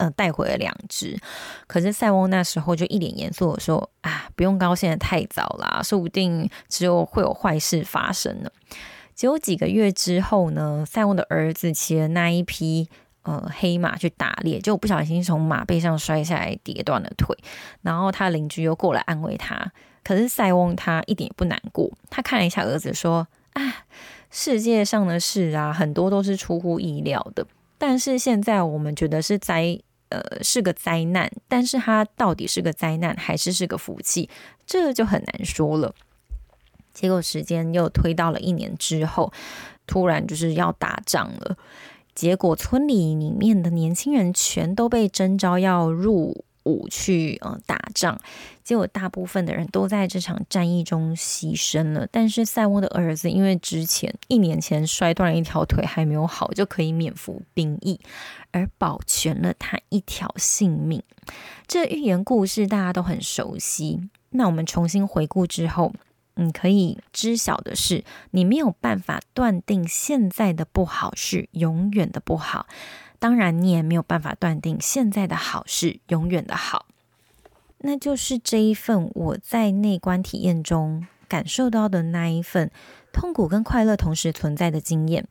[0.02, 1.16] 呃，带回了两只，
[1.68, 8.50] 可是塞翁那时候就一脸严肃的说：“啊，不用高兴得太早啦，说不定只有会有坏事发生呢。”
[9.14, 12.90] 结果几个月之后呢，塞翁的儿子骑了那一匹
[13.22, 17.38] 呃黑马去打猎，就不小心从马背上摔下来，跌断了腿。
[17.84, 19.72] 然后他邻居又过来安慰他，
[20.04, 23.86] 可是塞翁他一点也不难过，他看了一下儿子说：“啊，
[24.32, 27.46] 世界上的事啊，很多都是出乎意料的，
[27.78, 29.80] 但是现在我们觉得是灾。”
[30.12, 34.30] 呃，是个灾难，但是它到底是个灾难还是是个福气，
[34.66, 35.96] 这就很难说了。
[36.94, 39.32] 结果时间又推到了一年之后，
[39.88, 41.58] 突然就是要打仗了，
[42.14, 48.20] 结果村里里面的年轻人全都被征召要入伍去呃打仗，
[48.64, 52.08] 结果大部分的人都在这场战役中牺牲了。
[52.12, 58.00] 但是塞翁的儿子因为之前一年前摔断了一条腿还没有好，就可以免服兵役，
[58.52, 61.02] 而保全了他一条性命。
[61.68, 64.10] 这寓言故事大家都很熟悉。
[64.32, 65.94] 那我们重新回顾之后，
[66.36, 72.68] 你可以知晓的是，你没有办法断定现在的不好是永远的不好。
[73.20, 76.88] 当然，你也没有办法断定现在的好是永远的好，
[77.84, 82.72] 那就是这一份我在内观体验中感受到的那一份
[83.12, 85.28] 痛苦跟快乐同时存在的经验，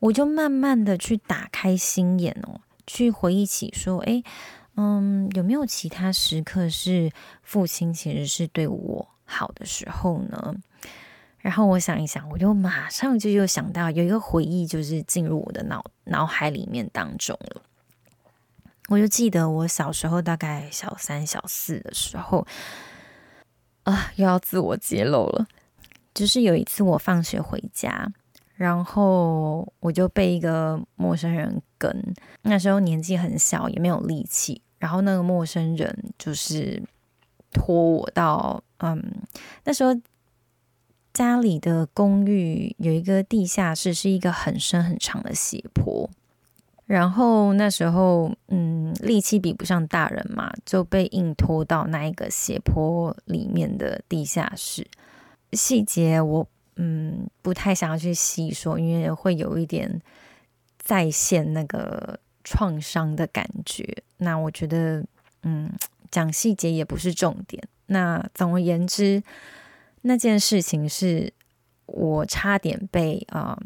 [0.00, 4.22] 我就慢慢的去打开心眼哦，去回忆起说，诶，
[4.76, 7.10] 嗯，有没有其他时刻是
[7.42, 10.54] 父亲其实是对我好的时候呢？
[11.38, 17.62] 然后我想一想，我就马上就又想到有一个回忆，就是进入我的脑脑海里面当中了。
[18.88, 22.46] 我就记得我小时候大概小三小四的时候，
[23.84, 25.46] 啊，又要自我揭露了。
[26.14, 28.10] 就是有一次我放学回家，
[28.54, 36.82] 然后我就被一个陌生人跟，那时候年纪很小，也没有力气，然后那个陌生人就是
[37.50, 39.02] 拖我到，嗯，
[39.64, 39.94] 那时候。
[41.12, 46.10] 家里的公寓有一个地下室，是一个很深很长的斜坡。
[46.86, 54.86] 然后那时候，嗯，力气比不上大人嘛，就被硬拖到那一个斜坡里面的地下室。
[55.52, 60.00] 细节我嗯不太想要去细说，因为会有一点
[60.78, 64.02] 再现那个创伤的感觉。
[64.18, 65.04] 那我觉得，
[65.42, 65.70] 嗯，
[66.10, 67.62] 讲细节也不是重点。
[67.86, 69.22] 那总而言之。
[70.02, 71.32] 那件事情是
[71.86, 73.58] 我差点被啊、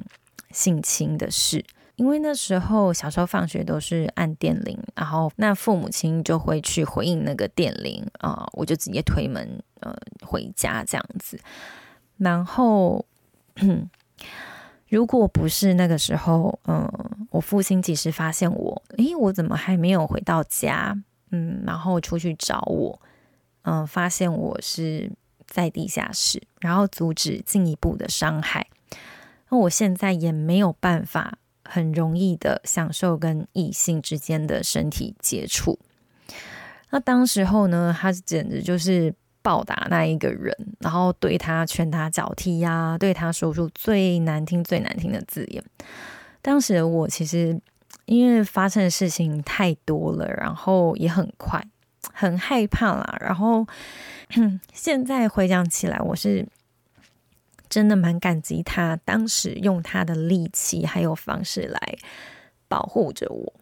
[0.53, 1.63] 性侵的事，
[2.01, 11.39] 因为那时候小时候放学都是按电铃，然后那父母亲就会去回应那个电铃啊、我就直接推门呃回家这样子。
[12.17, 13.05] 然后
[14.89, 16.91] 如果不是那个时候，嗯、
[17.33, 20.97] 我父亲及时发现我，诶，我怎么还没有回到家？
[21.33, 22.99] 嗯，，然后出去找我，
[23.65, 25.13] 嗯，发现我是
[25.47, 28.69] 在地下室，然后阻止进一步的伤害。
[29.51, 31.37] 那我现在也没有办法
[31.73, 35.79] 很容易的享受跟异性之间的身体接触。
[36.91, 45.63] 那当时候呢，他简直就是暴打那一个人，然后对他拳打脚踢呀、对他说出最难听、最难听的字眼。
[46.43, 47.61] 当时我其实
[48.07, 51.65] 因为发生的事情太多了，然后也很快，
[52.13, 53.17] 很害怕啦。
[53.21, 53.65] 然后
[54.75, 56.45] 现在回想起来，我是
[57.71, 61.99] 真的蛮感激他当时用他的力气还有方式来
[62.69, 63.53] 保护着我。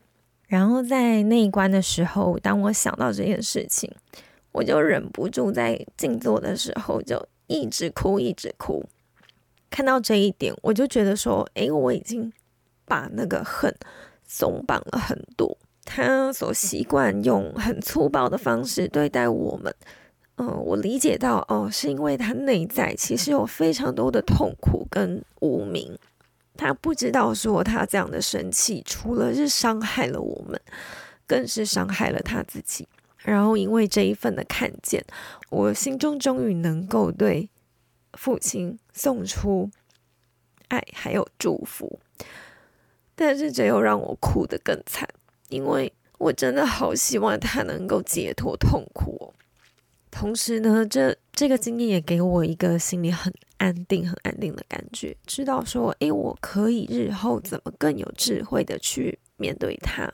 [0.48, 3.88] 然后在那一关的时候，当我想到这件事情，
[4.50, 8.82] 我就忍不住在静坐的时候就一直哭，一直哭。
[9.68, 12.32] 看到这一点，我就觉得说，诶，我已经
[12.86, 13.72] 把那个恨
[14.26, 15.58] 松绑了很多。
[15.84, 19.74] 他所习惯用很粗暴的方式对待我们，
[20.40, 25.98] 嗯，我理解到，哦，是因为他内在其实有非常多的痛苦跟无明。
[26.56, 30.60] 他不知道说他这样的生气，除了是伤害了我们，
[31.26, 32.86] 更是伤害了他自己。
[33.18, 35.04] 然后因为这一份的看见，
[35.50, 37.48] 我心中终于能够对
[38.14, 39.70] 父亲送出
[40.68, 41.98] 爱还有祝福。
[43.14, 45.08] 但是这又让我哭得更惨，
[45.48, 49.34] 因为我真的好希望他能够解脱痛苦哦。
[50.18, 60.12] 同时呢，这这个经验也给我一个心里很安定、很安定的感觉，知道说，诶，我可以日后怎么更有智慧的去面对它。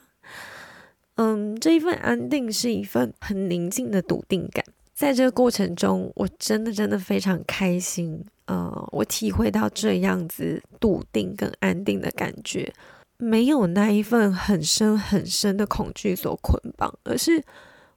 [1.14, 8.22] 嗯，这一份安定是一份很宁静的笃定感，在这个过程中，我真的真的非常开心。
[8.44, 12.70] 呃，我体会到这样子笃定跟安定的感觉，
[13.16, 17.42] 没有那一份很深很深的恐惧所捆绑，而是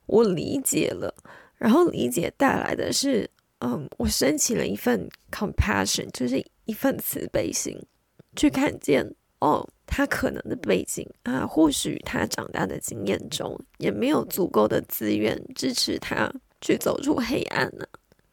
[0.05, 1.14] 我理解了。
[1.58, 3.30] 然后理解带来的是，
[3.60, 7.76] 嗯，我升起了一份 compassion，就是一份慈悲心，
[8.36, 16.32] 去看见哦，他可能的背景啊，或许他长大的经验中也没有足够的资源支持他
[16.62, 17.86] 去走出黑暗呢，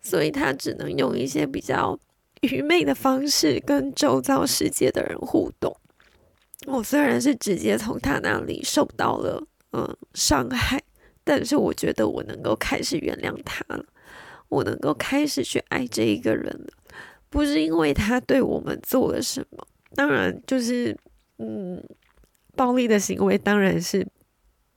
[0.02, 1.98] 所以他只能用一些比较
[2.42, 5.74] 愚昧的方式跟周遭世界的人互动。
[6.66, 10.82] 我虽然是直接从他那里受到了嗯伤害。
[11.24, 13.84] 但是我觉得我能够开始原谅他了，
[14.48, 16.72] 我能够开始去爱这一个人了，
[17.30, 20.96] 不是因为他对我们做了什么，当然就是
[21.38, 21.82] 嗯，
[22.54, 24.06] 暴力的行为当然是，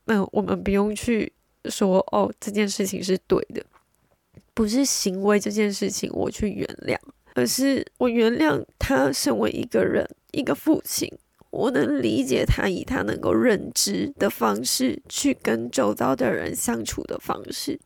[0.06, 1.32] 嗯，我们不用去
[1.66, 3.64] 说哦，这件事情是对的，
[4.54, 6.98] 不是行为这件事情我去原谅，
[7.36, 11.12] 而是我原谅他身为一个人，一个父亲。
[11.50, 17.80] 我能理解他以他能够认知的方式去跟周遭的人相处的方式，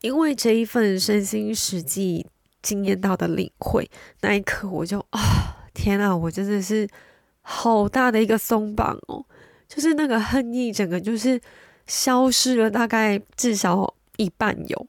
[0.00, 2.26] 因为这一份身心实际
[2.60, 3.88] 经验到的领会，
[4.20, 6.88] 那一刻我就啊、天啊，我真的是
[7.40, 9.24] 好大的一个松绑哦，
[9.68, 11.40] 就是那个恨意整个就是
[11.86, 14.86] 消失了，大概至少一半有，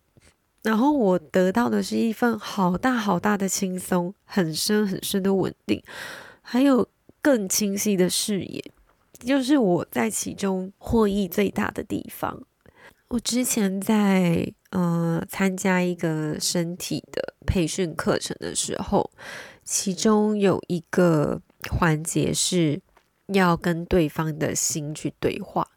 [0.63, 5.81] 然后我得到的是一份好大好大的轻松，很深很深的稳定，
[6.41, 6.87] 还有。
[7.25, 8.63] 更清晰的视野，
[9.17, 12.43] 就是我在其中获益最大的地方。
[13.07, 19.09] 我之前在呃参加一个身体的培训课程的时候，
[19.63, 22.79] 其中有一个环节是
[23.33, 25.67] 要跟对方的心去对话，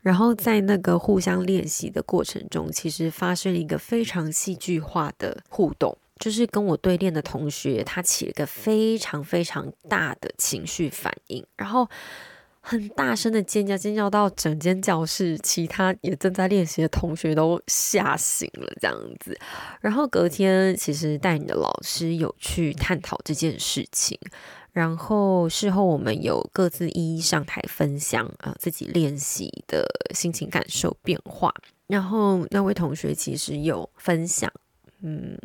[0.00, 5.96] 然后在那个互相练习的过程中，其实发生一个非常戏剧化的互动。
[6.22, 11.88] 就是跟我对练的同学，他起了个非常非常大的情绪反应，然后
[12.60, 19.36] 很大声的尖叫，尖叫到整间教室其他也正在练习的同学都吓醒了，这样子。
[19.80, 24.16] 然后隔天，其实带你的老师有去探讨这件事情，
[24.70, 31.52] 然后事后我们有各自一一上台分享啊、自己练习的心情感受变化。
[31.88, 34.48] 然后那位同学其实有分享，
[35.02, 35.36] 嗯。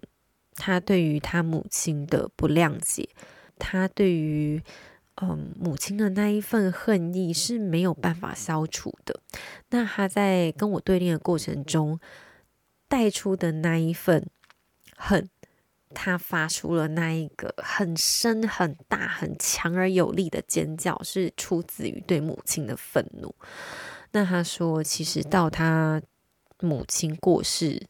[0.60, 3.08] 他对于他母亲的不谅解，
[3.60, 4.62] 他对于
[5.22, 9.22] 嗯母亲的那一份恨意是没有办法消除的。
[9.70, 12.00] 那他在跟我对练的过程中
[12.88, 14.26] 带出的那一份
[14.96, 15.30] 恨，
[15.94, 23.34] 他发出了那一个很深、很大、很强而有力的尖叫，是出自于对母亲的愤怒。
[24.12, 26.02] 那他说，其实到他
[26.62, 27.86] 母亲过世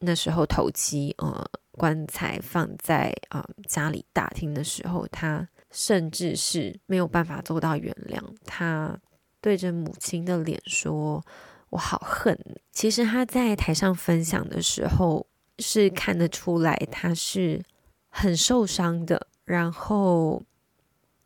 [0.00, 1.50] 那时候，头七呃。
[1.72, 8.22] 棺材放在啊、家里大厅的时候，他甚至是没有办法做到原谅。
[8.44, 8.98] 他
[9.40, 11.24] 对着母亲的脸说
[11.70, 12.38] ：“我好恨。
[12.70, 15.26] 其实他在台上分享的时候，
[15.58, 17.62] 是看得出来他是
[18.08, 20.42] 很受伤的，然后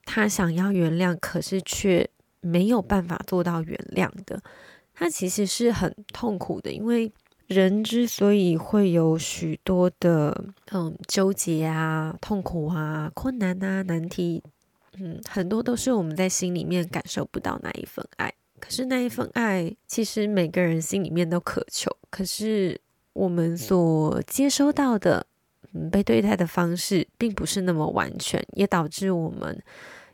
[0.05, 2.09] 他想要原谅，可是却
[2.41, 4.41] 没有办法做到原谅的。
[4.95, 7.13] 他其实是很痛苦的，因为
[7.47, 14.43] 人之所以会有许多的嗯纠结啊、痛苦啊、困难啊、难题，
[14.99, 18.33] 嗯，很多都是我们在心里面感受不到那一份爱。
[18.59, 21.95] 可是那一份爱，其实每个人心里面都渴求。
[22.11, 22.81] 可是
[23.13, 25.27] 我们所接收到的，
[25.73, 29.63] 嗯，被对待的方式，并不是那么完全，也导致我们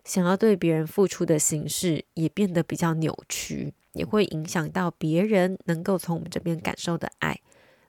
[0.04, 7.38] 想要对别人付出的形式也变得比较扭曲，也会影响到别人能够从我们这边感受的爱，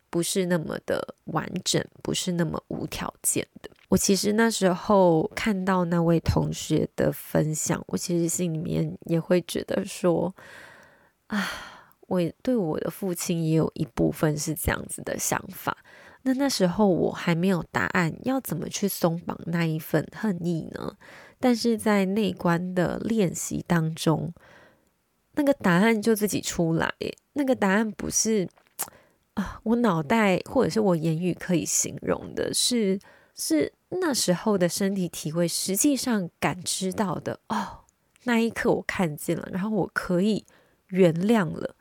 [0.10, 3.70] 不是那么的完整，不是那么无条件的。
[3.90, 10.34] 我其实那时候看到那位同学的分享，我其实心里面也会觉得说，
[11.28, 11.48] 啊，
[12.08, 15.78] 我对我的父亲也有一部分是这样子的想法。
[16.24, 20.96] 那那时候我还没有答案，要怎么去松绑那一份恨意呢？
[21.40, 24.34] 但是在内观的练习当中，
[25.34, 26.94] 那个答案就自己出来。
[27.34, 28.48] 那个答案不是
[29.34, 33.00] 啊，我脑袋或者是我言语可以形容的，是
[33.36, 33.74] 是。
[34.02, 37.82] 那时候的身体体会，实际上感知到的哦，
[38.24, 40.44] 那一刻我看见了，然后我可以
[40.88, 41.76] 原谅了。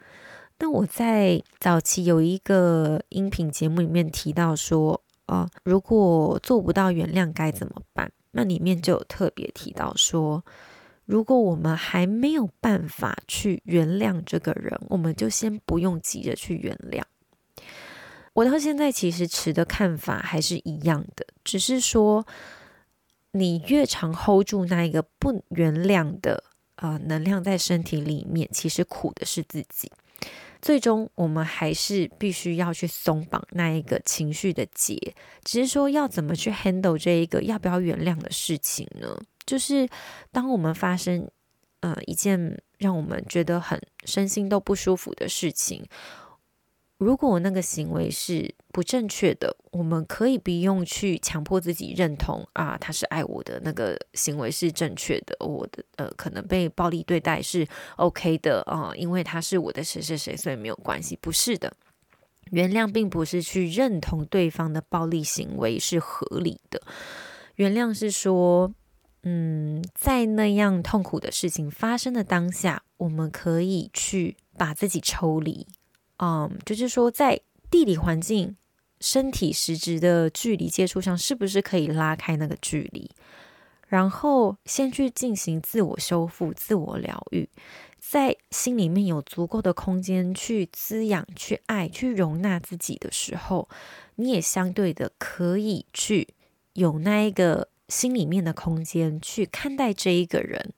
[0.58, 8.12] 那我在早期有一个音频节目里面提到说，啊，如果做不到原谅该怎么办？
[8.32, 10.44] 那里面就有特别提到说，
[11.04, 17.02] 如果我们还没有办法去原谅这个人，我们就先不用急着去原谅。
[18.34, 22.26] 我到现在其实持的看法还是一样的，只是说
[23.32, 26.44] 你越常 hold 住那一个不原谅的
[26.76, 29.92] 呃能量在身体里面，其实苦的是自己。
[30.62, 34.96] 最终我们还是必须要去松绑那一个情绪的结，
[35.42, 39.18] 只是说要怎么去 handle 这一个要不要原谅的事情呢？
[39.44, 39.88] 就是
[40.30, 41.30] 当我们发生
[41.80, 45.84] 呃一件让我们觉得很身心都不舒服的事情。
[46.98, 57.66] 如果那个行为是不正确的，我们可以不用去强迫自己认同啊，他是爱我的，那个行为是正确的，我的呃可能被暴力对待是
[57.96, 61.18] OK 的啊，因为他是我的谁谁谁，所以没有关系。
[61.20, 61.74] 不是的，
[62.52, 66.80] 原谅并不是去认同对方的暴力行为是合理的，
[67.56, 68.72] 原谅是说，
[69.24, 75.66] 嗯，在那样痛苦的事情发生的当下，我们可以去把自己抽离。
[76.18, 78.56] 嗯，就是说，在地理环境、
[79.00, 83.10] 身体实质的距离接触上，是不是可以拉开那个距离？
[83.86, 87.48] 然后先去进行自我修复、自我疗愈，
[87.98, 93.68] 在心里面有足够的空间去滋养、去爱、去容纳自己的时候，
[94.16, 96.28] 你也相对的可以去
[96.72, 100.72] 有那一个心里面的空间去看待这一个人。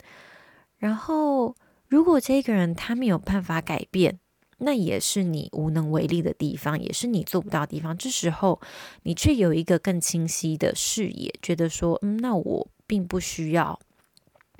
[0.76, 1.54] 然后，
[1.86, 4.18] 如果这一个人他没有办法改变，
[4.58, 7.96] 那也是你无能为力的地方，也是你做不到的地方。
[7.96, 8.60] 这时候，
[9.04, 13.78] 你却有一个更清晰的视野，觉得说，嗯，那我并不需要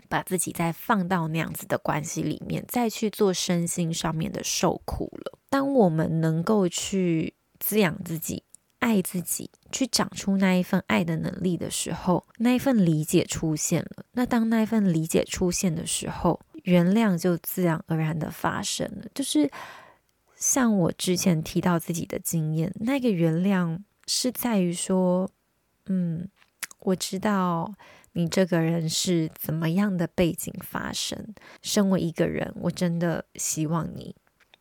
[0.08, 5.38] 把自己再放到那样子的关系里面，再去做身心上面的受苦了。
[5.50, 8.44] 当我们能够去滋养自己、
[8.84, 14.04] 爱自己，去长出那一份爱的能力的时候，那一份理解出现了。
[14.12, 19.50] 那当那一份理解出现的时候，原谅就自然而然的发生了，就是。
[20.36, 25.30] 像我之前提到自己的经验，那个原谅是在于说，
[25.86, 26.28] 嗯，
[26.80, 27.72] 我知道
[28.12, 31.34] 你这个人是怎么样的背景发生。
[31.62, 34.14] 身为一个人，我真的希望你，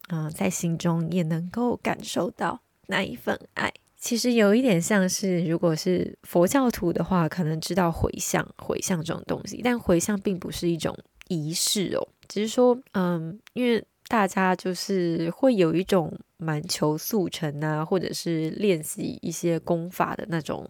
[0.08, 3.74] 嗯、在心中也能够感受到那一份爱。
[4.04, 10.94] 其实有一点像是，如果是佛教徒的话，可能知道回向、回向这种东西，但回向并不是一种
[11.30, 13.84] 仪式哦，只是说，嗯，因为。
[14.10, 20.70] 大家就是会有一种蛮求速成啊，或者是练习一些功法的那种，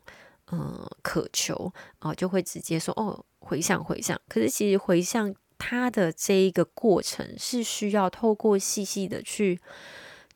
[0.52, 4.18] 嗯、渴求啊、就会直接说哦，回向回向。
[4.30, 9.60] 可是其实回向它的这一个过程是需要透过细细的去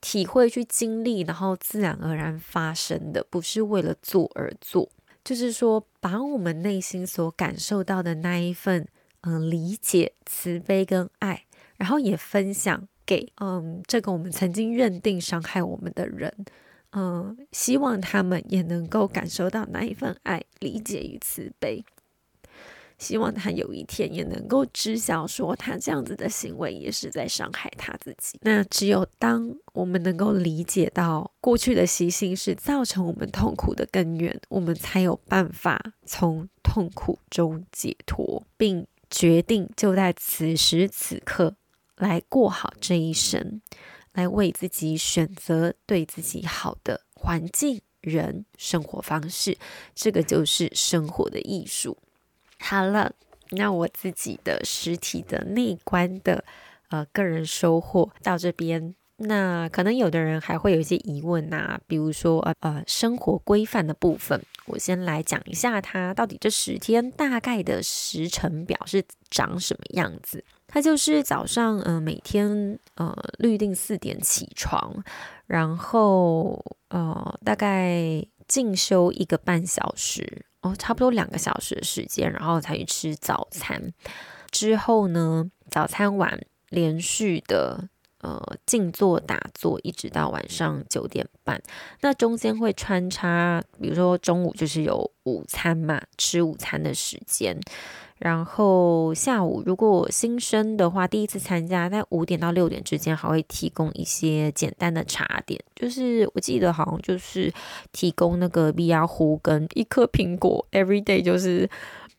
[0.02, 4.90] 体会、去经历，然后自然而然发生的，不是为了做而做。
[5.24, 8.88] 就是说，把我们内心所感受到的那一份，
[9.22, 11.46] 嗯、理解、慈悲跟爱，
[11.78, 12.88] 然后也分享。
[13.08, 16.46] 给嗯，这个我们曾经认定伤害我们的人，
[16.92, 21.86] 嗯，希望他们也能够感受到那一份爱、理解与慈悲。
[22.98, 28.40] 希望他有一天也能够知晓，说他这样子的行为也是在伤害他自己。
[28.42, 41.56] 那只有当我们能够理解到过去的习性是造成我们痛苦的根源，我们才有办法从痛苦中解脱，并决定就在此时此刻
[41.98, 43.62] 来过好这一生，
[44.14, 49.58] 来为自己选择对自己好的环境、人、生活方式。
[49.94, 51.98] 这个就是生活的艺术。
[52.60, 53.12] 好了，
[53.52, 56.44] 那我自己的实体的内观的
[56.90, 58.96] 呃个人收获到这边。
[59.20, 70.46] 那可能有的人还会有一些疑问呐、啊，比如说呃呃生活规范的部分，我先来讲一下它到底这十天大概的时程表是长什么样子。
[70.68, 75.04] 它就是早上呃每天呃预定四点起床，
[75.48, 83.94] 然后呃大概进修一个半小时哦，差不多两个小时的时间，然后才去吃早餐。
[84.52, 86.40] 之后呢，早餐完
[86.70, 87.90] 连续的。
[88.20, 91.62] 呃，静坐打坐，一直到晚上九点半。
[92.02, 97.56] 那中间会穿插，比如说中午就是有午餐嘛，吃午餐的时间。
[98.18, 107.54] 然后下午如果新生的话，第一次参加，在五点到六点之间还会提供一些简单的茶点，就是我记得好像就是
[107.92, 111.70] 提供那个米亚糊跟一颗苹果，every day 就是。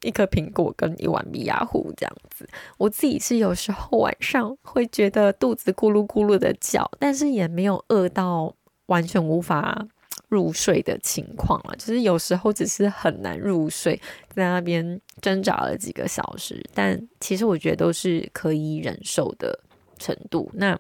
[0.03, 8.55] 一颗苹果跟一碗米亚糊这样子，我自己是有时候晚上会觉得肚子咕噜咕噜的叫，但是也没有饿到
[8.87, 9.85] 完全无法
[10.29, 11.75] 入睡的情况了。
[11.77, 14.01] 就是有时候只是很难入睡，
[14.35, 19.59] 在那边挣扎了几个小时，但其实我觉得都是可以忍受的
[19.99, 20.51] 程度。
[20.55, 20.79] 那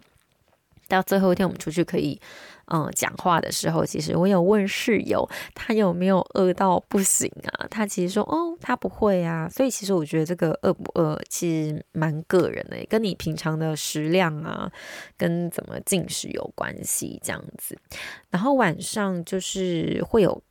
[0.86, 2.20] 到最后一天我们出去可以。
[2.70, 7.66] 嗯，讲话的时候，其实我有问室友，他有没有饿到不行啊？
[7.70, 9.48] 他其实说，哦，他不会啊。
[9.48, 14.70] 所以其实我觉得这个饿不饿，其实蛮个人的，跟你平常的食量啊，
[15.16, 17.78] 跟怎么进食有关系，这样子。
[18.30, 20.42] 然后晚上就是会有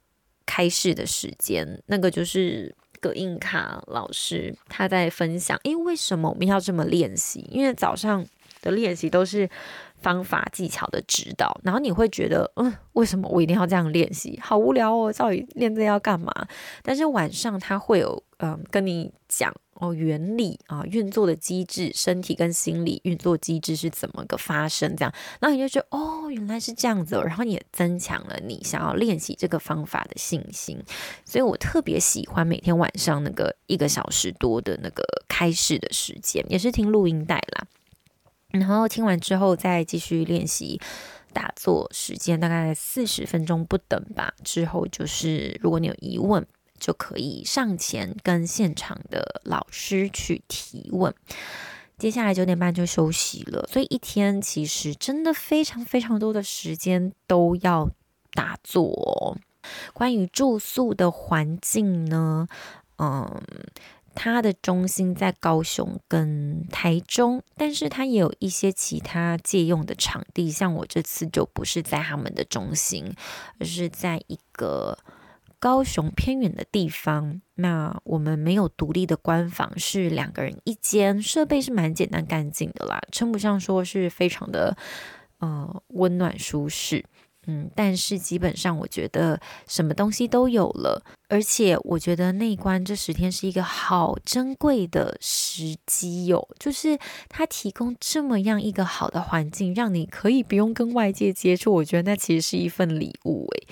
[0.45, 7.47] 开示的时间，那个就是葛印卡老师他在分享，诶，为什么我们要这么练习？
[7.51, 8.25] 因为早上
[8.61, 9.49] 的练习都是。
[9.99, 14.39] 方法技巧的指导，然后你会觉得，嗯，为什么我一定要这样练习？
[14.39, 16.31] 好无聊哦，到底练这要干嘛？
[16.83, 24.95] 但是晚上他会有，嗯，跟你讲哦，原理啊，运作的机制，身体跟心理运作机制是怎么个发生？
[24.95, 30.79] 这样，然后你就觉得，哦，原来是这样子哦，然后你也增强了你想要练习这个方法的信心。
[31.25, 37.65] 所以我特别喜欢每天晚上那个一个小时多的那个开示的时间，也是听录音带啦。
[38.51, 40.79] 然后听完之后，再继续练习
[41.33, 44.33] 打坐，时间大概四十分钟不等吧。
[44.43, 46.47] 之后就是，如果你有疑问，
[46.79, 51.13] 就可以上前跟现场的老师去提问。
[51.97, 57.89] 接下来九点半就休息了，所以一天其实真的非常非常多的时间都要
[58.31, 59.37] 打坐。
[59.93, 62.47] 关于住宿的环境呢，
[62.97, 63.41] 嗯。
[64.19, 70.49] 它的中心在高雄跟台中，但是它也有一些其他借用的场地。
[70.49, 73.13] 像我这次就不是在他们的中心，
[73.59, 74.97] 而是在一个
[75.59, 77.39] 高雄偏远的地方。
[77.55, 84.75] 那我们没有独立的官房，是两个人一间，设备是蛮简单干净的啦，称不上说是非常的
[85.37, 87.05] 呃温暖舒适。
[87.47, 103.67] 嗯，但是基本上我觉得什么东西都有了，而且我觉得内观这十天是一个好珍贵的时机哟，就是它提供这么样一个好的环境，让你可以不用跟外界接触，我觉得那其实是一份礼物诶。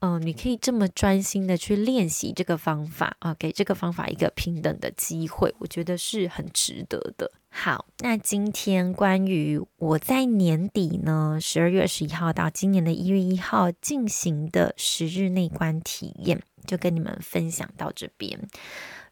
[0.00, 7.30] 嗯，你可以这么专心的去练习这个方法啊，给这个方法一个平等的机会，我觉得是很值得的。
[7.48, 18.38] 好，那今天关于我在年底呢，十二月十一号到今年的一月一号进行的十日内观体验，就跟你们分享到这边。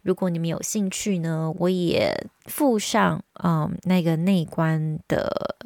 [0.03, 2.15] 如果你们有兴趣呢，我也
[2.45, 5.57] 附上嗯那个内观的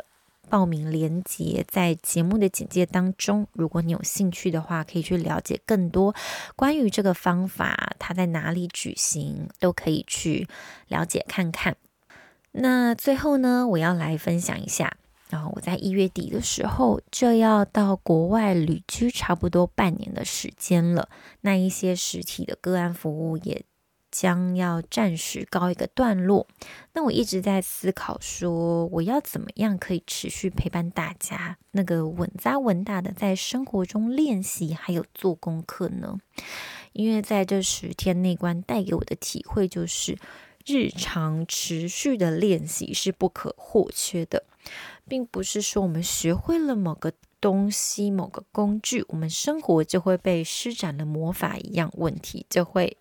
[0.49, 3.47] 报名链接在节目的简介当中。
[3.53, 6.15] 如果你有兴趣的话，可以去了解更多
[6.57, 10.49] 关于这个方法，它在哪里举行，都可以去
[10.89, 11.77] 了解看看。
[12.53, 14.97] 那最后呢，我要来分享一下，
[15.29, 21.09] 然后我在一月底的时候就要到国外旅居，差不多半年的时间了。
[21.43, 23.63] 那一些实体的个案服务也
[24.19, 26.49] 将要暂时告一个段落。
[26.93, 36.19] 那我一直在思考说，我要怎么样可以持续陪伴大家，那个稳扎稳打的在生活中练习，还有做功课呢？
[36.95, 40.19] 因为在这十天内观带给我的体会就是，
[40.67, 44.43] 日常持续的练习是不可或缺的，
[45.07, 52.97] 并不是说我们学会了某个东西、某个工具，我们生活就会被施展了魔法一样，问题就会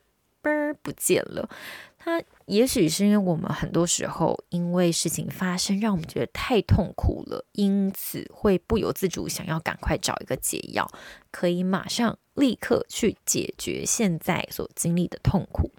[0.81, 1.49] 不见了。
[1.97, 10.89] 它也许是因为我们很多时候因为事情发生，让我们觉得太痛苦了，因此会不由自主想要赶快找一个解药，
[11.31, 15.71] 可以马上立刻去解决现在所经历的痛苦。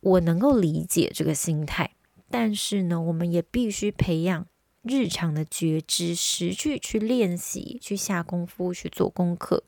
[0.00, 1.92] 我能够理解这个心态，
[2.30, 4.46] 但是呢，我们也必须培养
[4.82, 9.64] 日常的觉知，持续去练习，去下功夫，去做功课。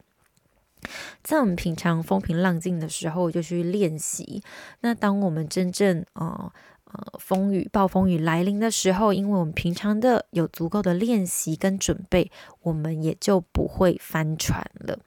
[1.22, 4.43] 在我们平常风平浪静的时候，就去练习。
[4.80, 6.53] 那当我们真正呃
[6.84, 12.30] 呃风雨暴风雨来临的时候，因为我们平常的有足够的练习跟准备，
[12.62, 14.99] 我们也就不会翻船了。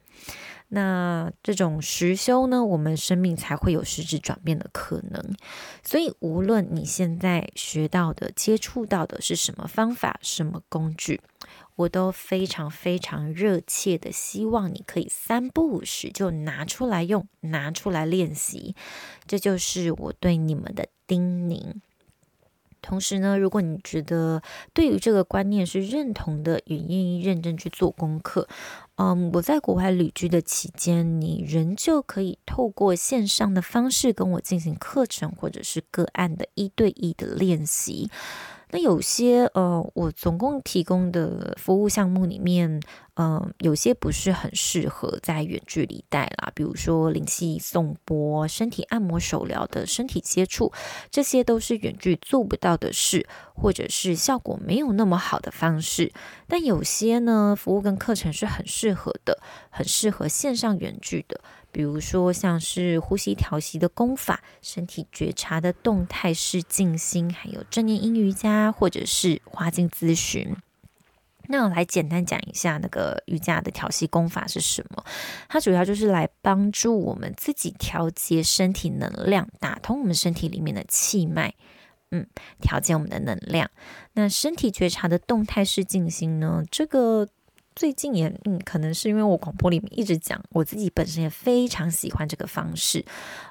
[0.72, 5.34] 那这种实修呢，我们生命才会有实质转变的可能。
[5.82, 11.20] 所以，无论你现在学到的、接触到的是什么方法、什么工具，
[11.74, 18.76] 我都非常非常热切的希望你可以三不五时就拿出来用，拿出来练习。
[19.26, 21.80] 这就是我对你们的叮咛。
[22.82, 28.48] 同时呢，如果你觉得对于这个观念是认同的，也愿意认真去做功课，
[28.96, 38.10] 嗯，我在国外旅居的期间，你仍旧可以透过线上的方式跟我进行课程，或者是个案的一对一的练习。
[38.70, 42.80] 那有些呃，我总共提供的服务项目里面，
[43.14, 50.72] 嗯、有些不是很适合在远距离带啦，比如说灵气颂钵、身体按摩、手疗的身体接触，
[51.10, 56.12] 这些都是远距做不到的事，或者是效果没有那么好的方式。
[56.46, 59.40] 但有些呢，服务跟课程是很适合的，
[59.70, 61.40] 很适合线上远距的。
[61.72, 70.56] 比如说，像是呼吸调息的功法、身体觉察的动态式静心，还有正念阴瑜伽，或者是花精咨询。
[71.48, 75.04] 那我来简单讲一下那个瑜伽的调息功法是什么。
[75.48, 81.54] 它主要就是来帮助我们自己调节身体能量，打通我们身体里面的气脉，
[82.10, 82.26] 嗯，
[82.60, 83.70] 调节我们的能量。
[84.12, 86.64] 那身体觉察的动态式静心呢？
[86.70, 87.28] 这个。
[87.76, 93.04] 最近也嗯，可能是因为我广播里面一直讲，我自己本身也非常喜欢这个方式，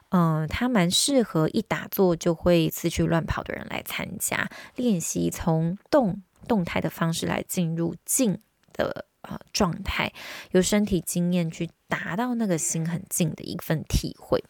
[0.10, 8.40] 嗯、呃，它蛮适合一打坐就会四处乱跑的人来参加练习，从动动态的方式来进入静
[8.74, 10.12] 的呃状态，
[10.52, 14.44] 由身体经验去达到那个心很静的一份体会。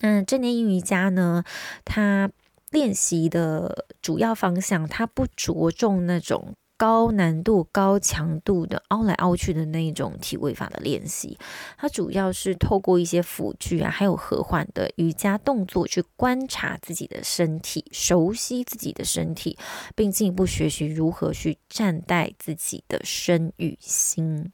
[0.00, 1.44] 嗯，正念瑜伽呢，
[1.84, 2.30] 它
[2.70, 6.54] 练习的主要方向，它不着重那种。
[6.82, 11.38] 高难度、高强度的凹来凹去的那一种体位法的练习，
[11.78, 19.56] 它主要是透过一些辅具啊，还有和缓的瑜伽动作去观察自己的身体，熟悉自己的身体，
[19.94, 24.50] 并进一步学习如何去善待自己的身与心。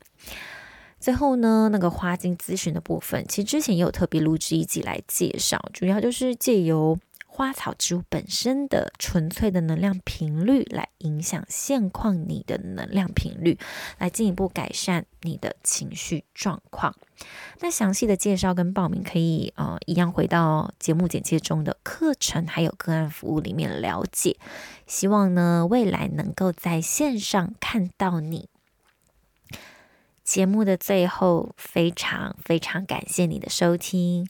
[1.00, 6.98] 最后呢，那个花精咨询的部分，其实之前也有特别录制一集来介绍，主要就是借由。
[7.38, 13.56] 花草植物本身的纯粹的能量频率，来影响现况你的能量频率，
[13.98, 16.96] 来进一步改善你的情绪状况。
[17.60, 24.36] 那详细的介绍跟报名可以呃一样回到节目简介中的课程还有个案服务里面了解。
[24.88, 28.48] 希望呢未来能够在线上看到你。
[30.24, 34.28] 节目的最后，非常非常感谢你的收听。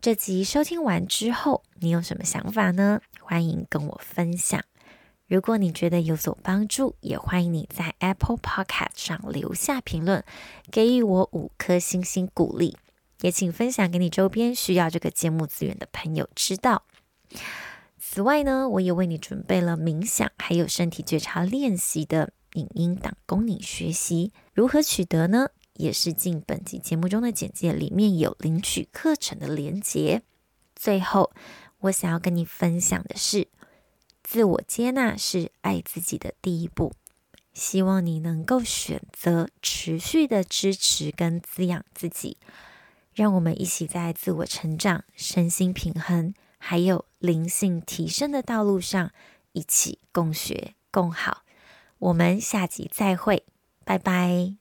[0.00, 3.00] 这集收听完之后，你有什么想法呢？
[3.20, 4.62] 欢迎跟我分享。
[5.26, 10.24] 如果你觉得有所帮助，也欢迎你在 Apple Podcast 上留下评论，
[10.70, 12.76] 给予我五颗星星鼓励。
[13.22, 16.84] 也请分享给你周边需要这个节目资源的朋友知道。
[17.98, 24.32] 此外呢，我也为你准备了冥想还有身体觉察练习的影音档供你学习。
[24.54, 25.48] 如何取得呢？
[25.78, 30.22] 也是进本集节目中的简介里面有领取课程的连结。
[30.76, 31.32] 最后，
[31.78, 33.48] 我想要跟你分享的是，
[34.22, 36.92] 自我接纳是爱自己的第一步。
[37.54, 42.36] 希望你能够选择持续的支持跟滋养自己。
[43.14, 49.10] 让我们一起在自我成长、身心平衡，还有灵性提升的道路上，
[49.52, 51.42] 一起共学共好。
[51.98, 53.44] 我们下集再会，
[53.84, 54.58] 拜拜。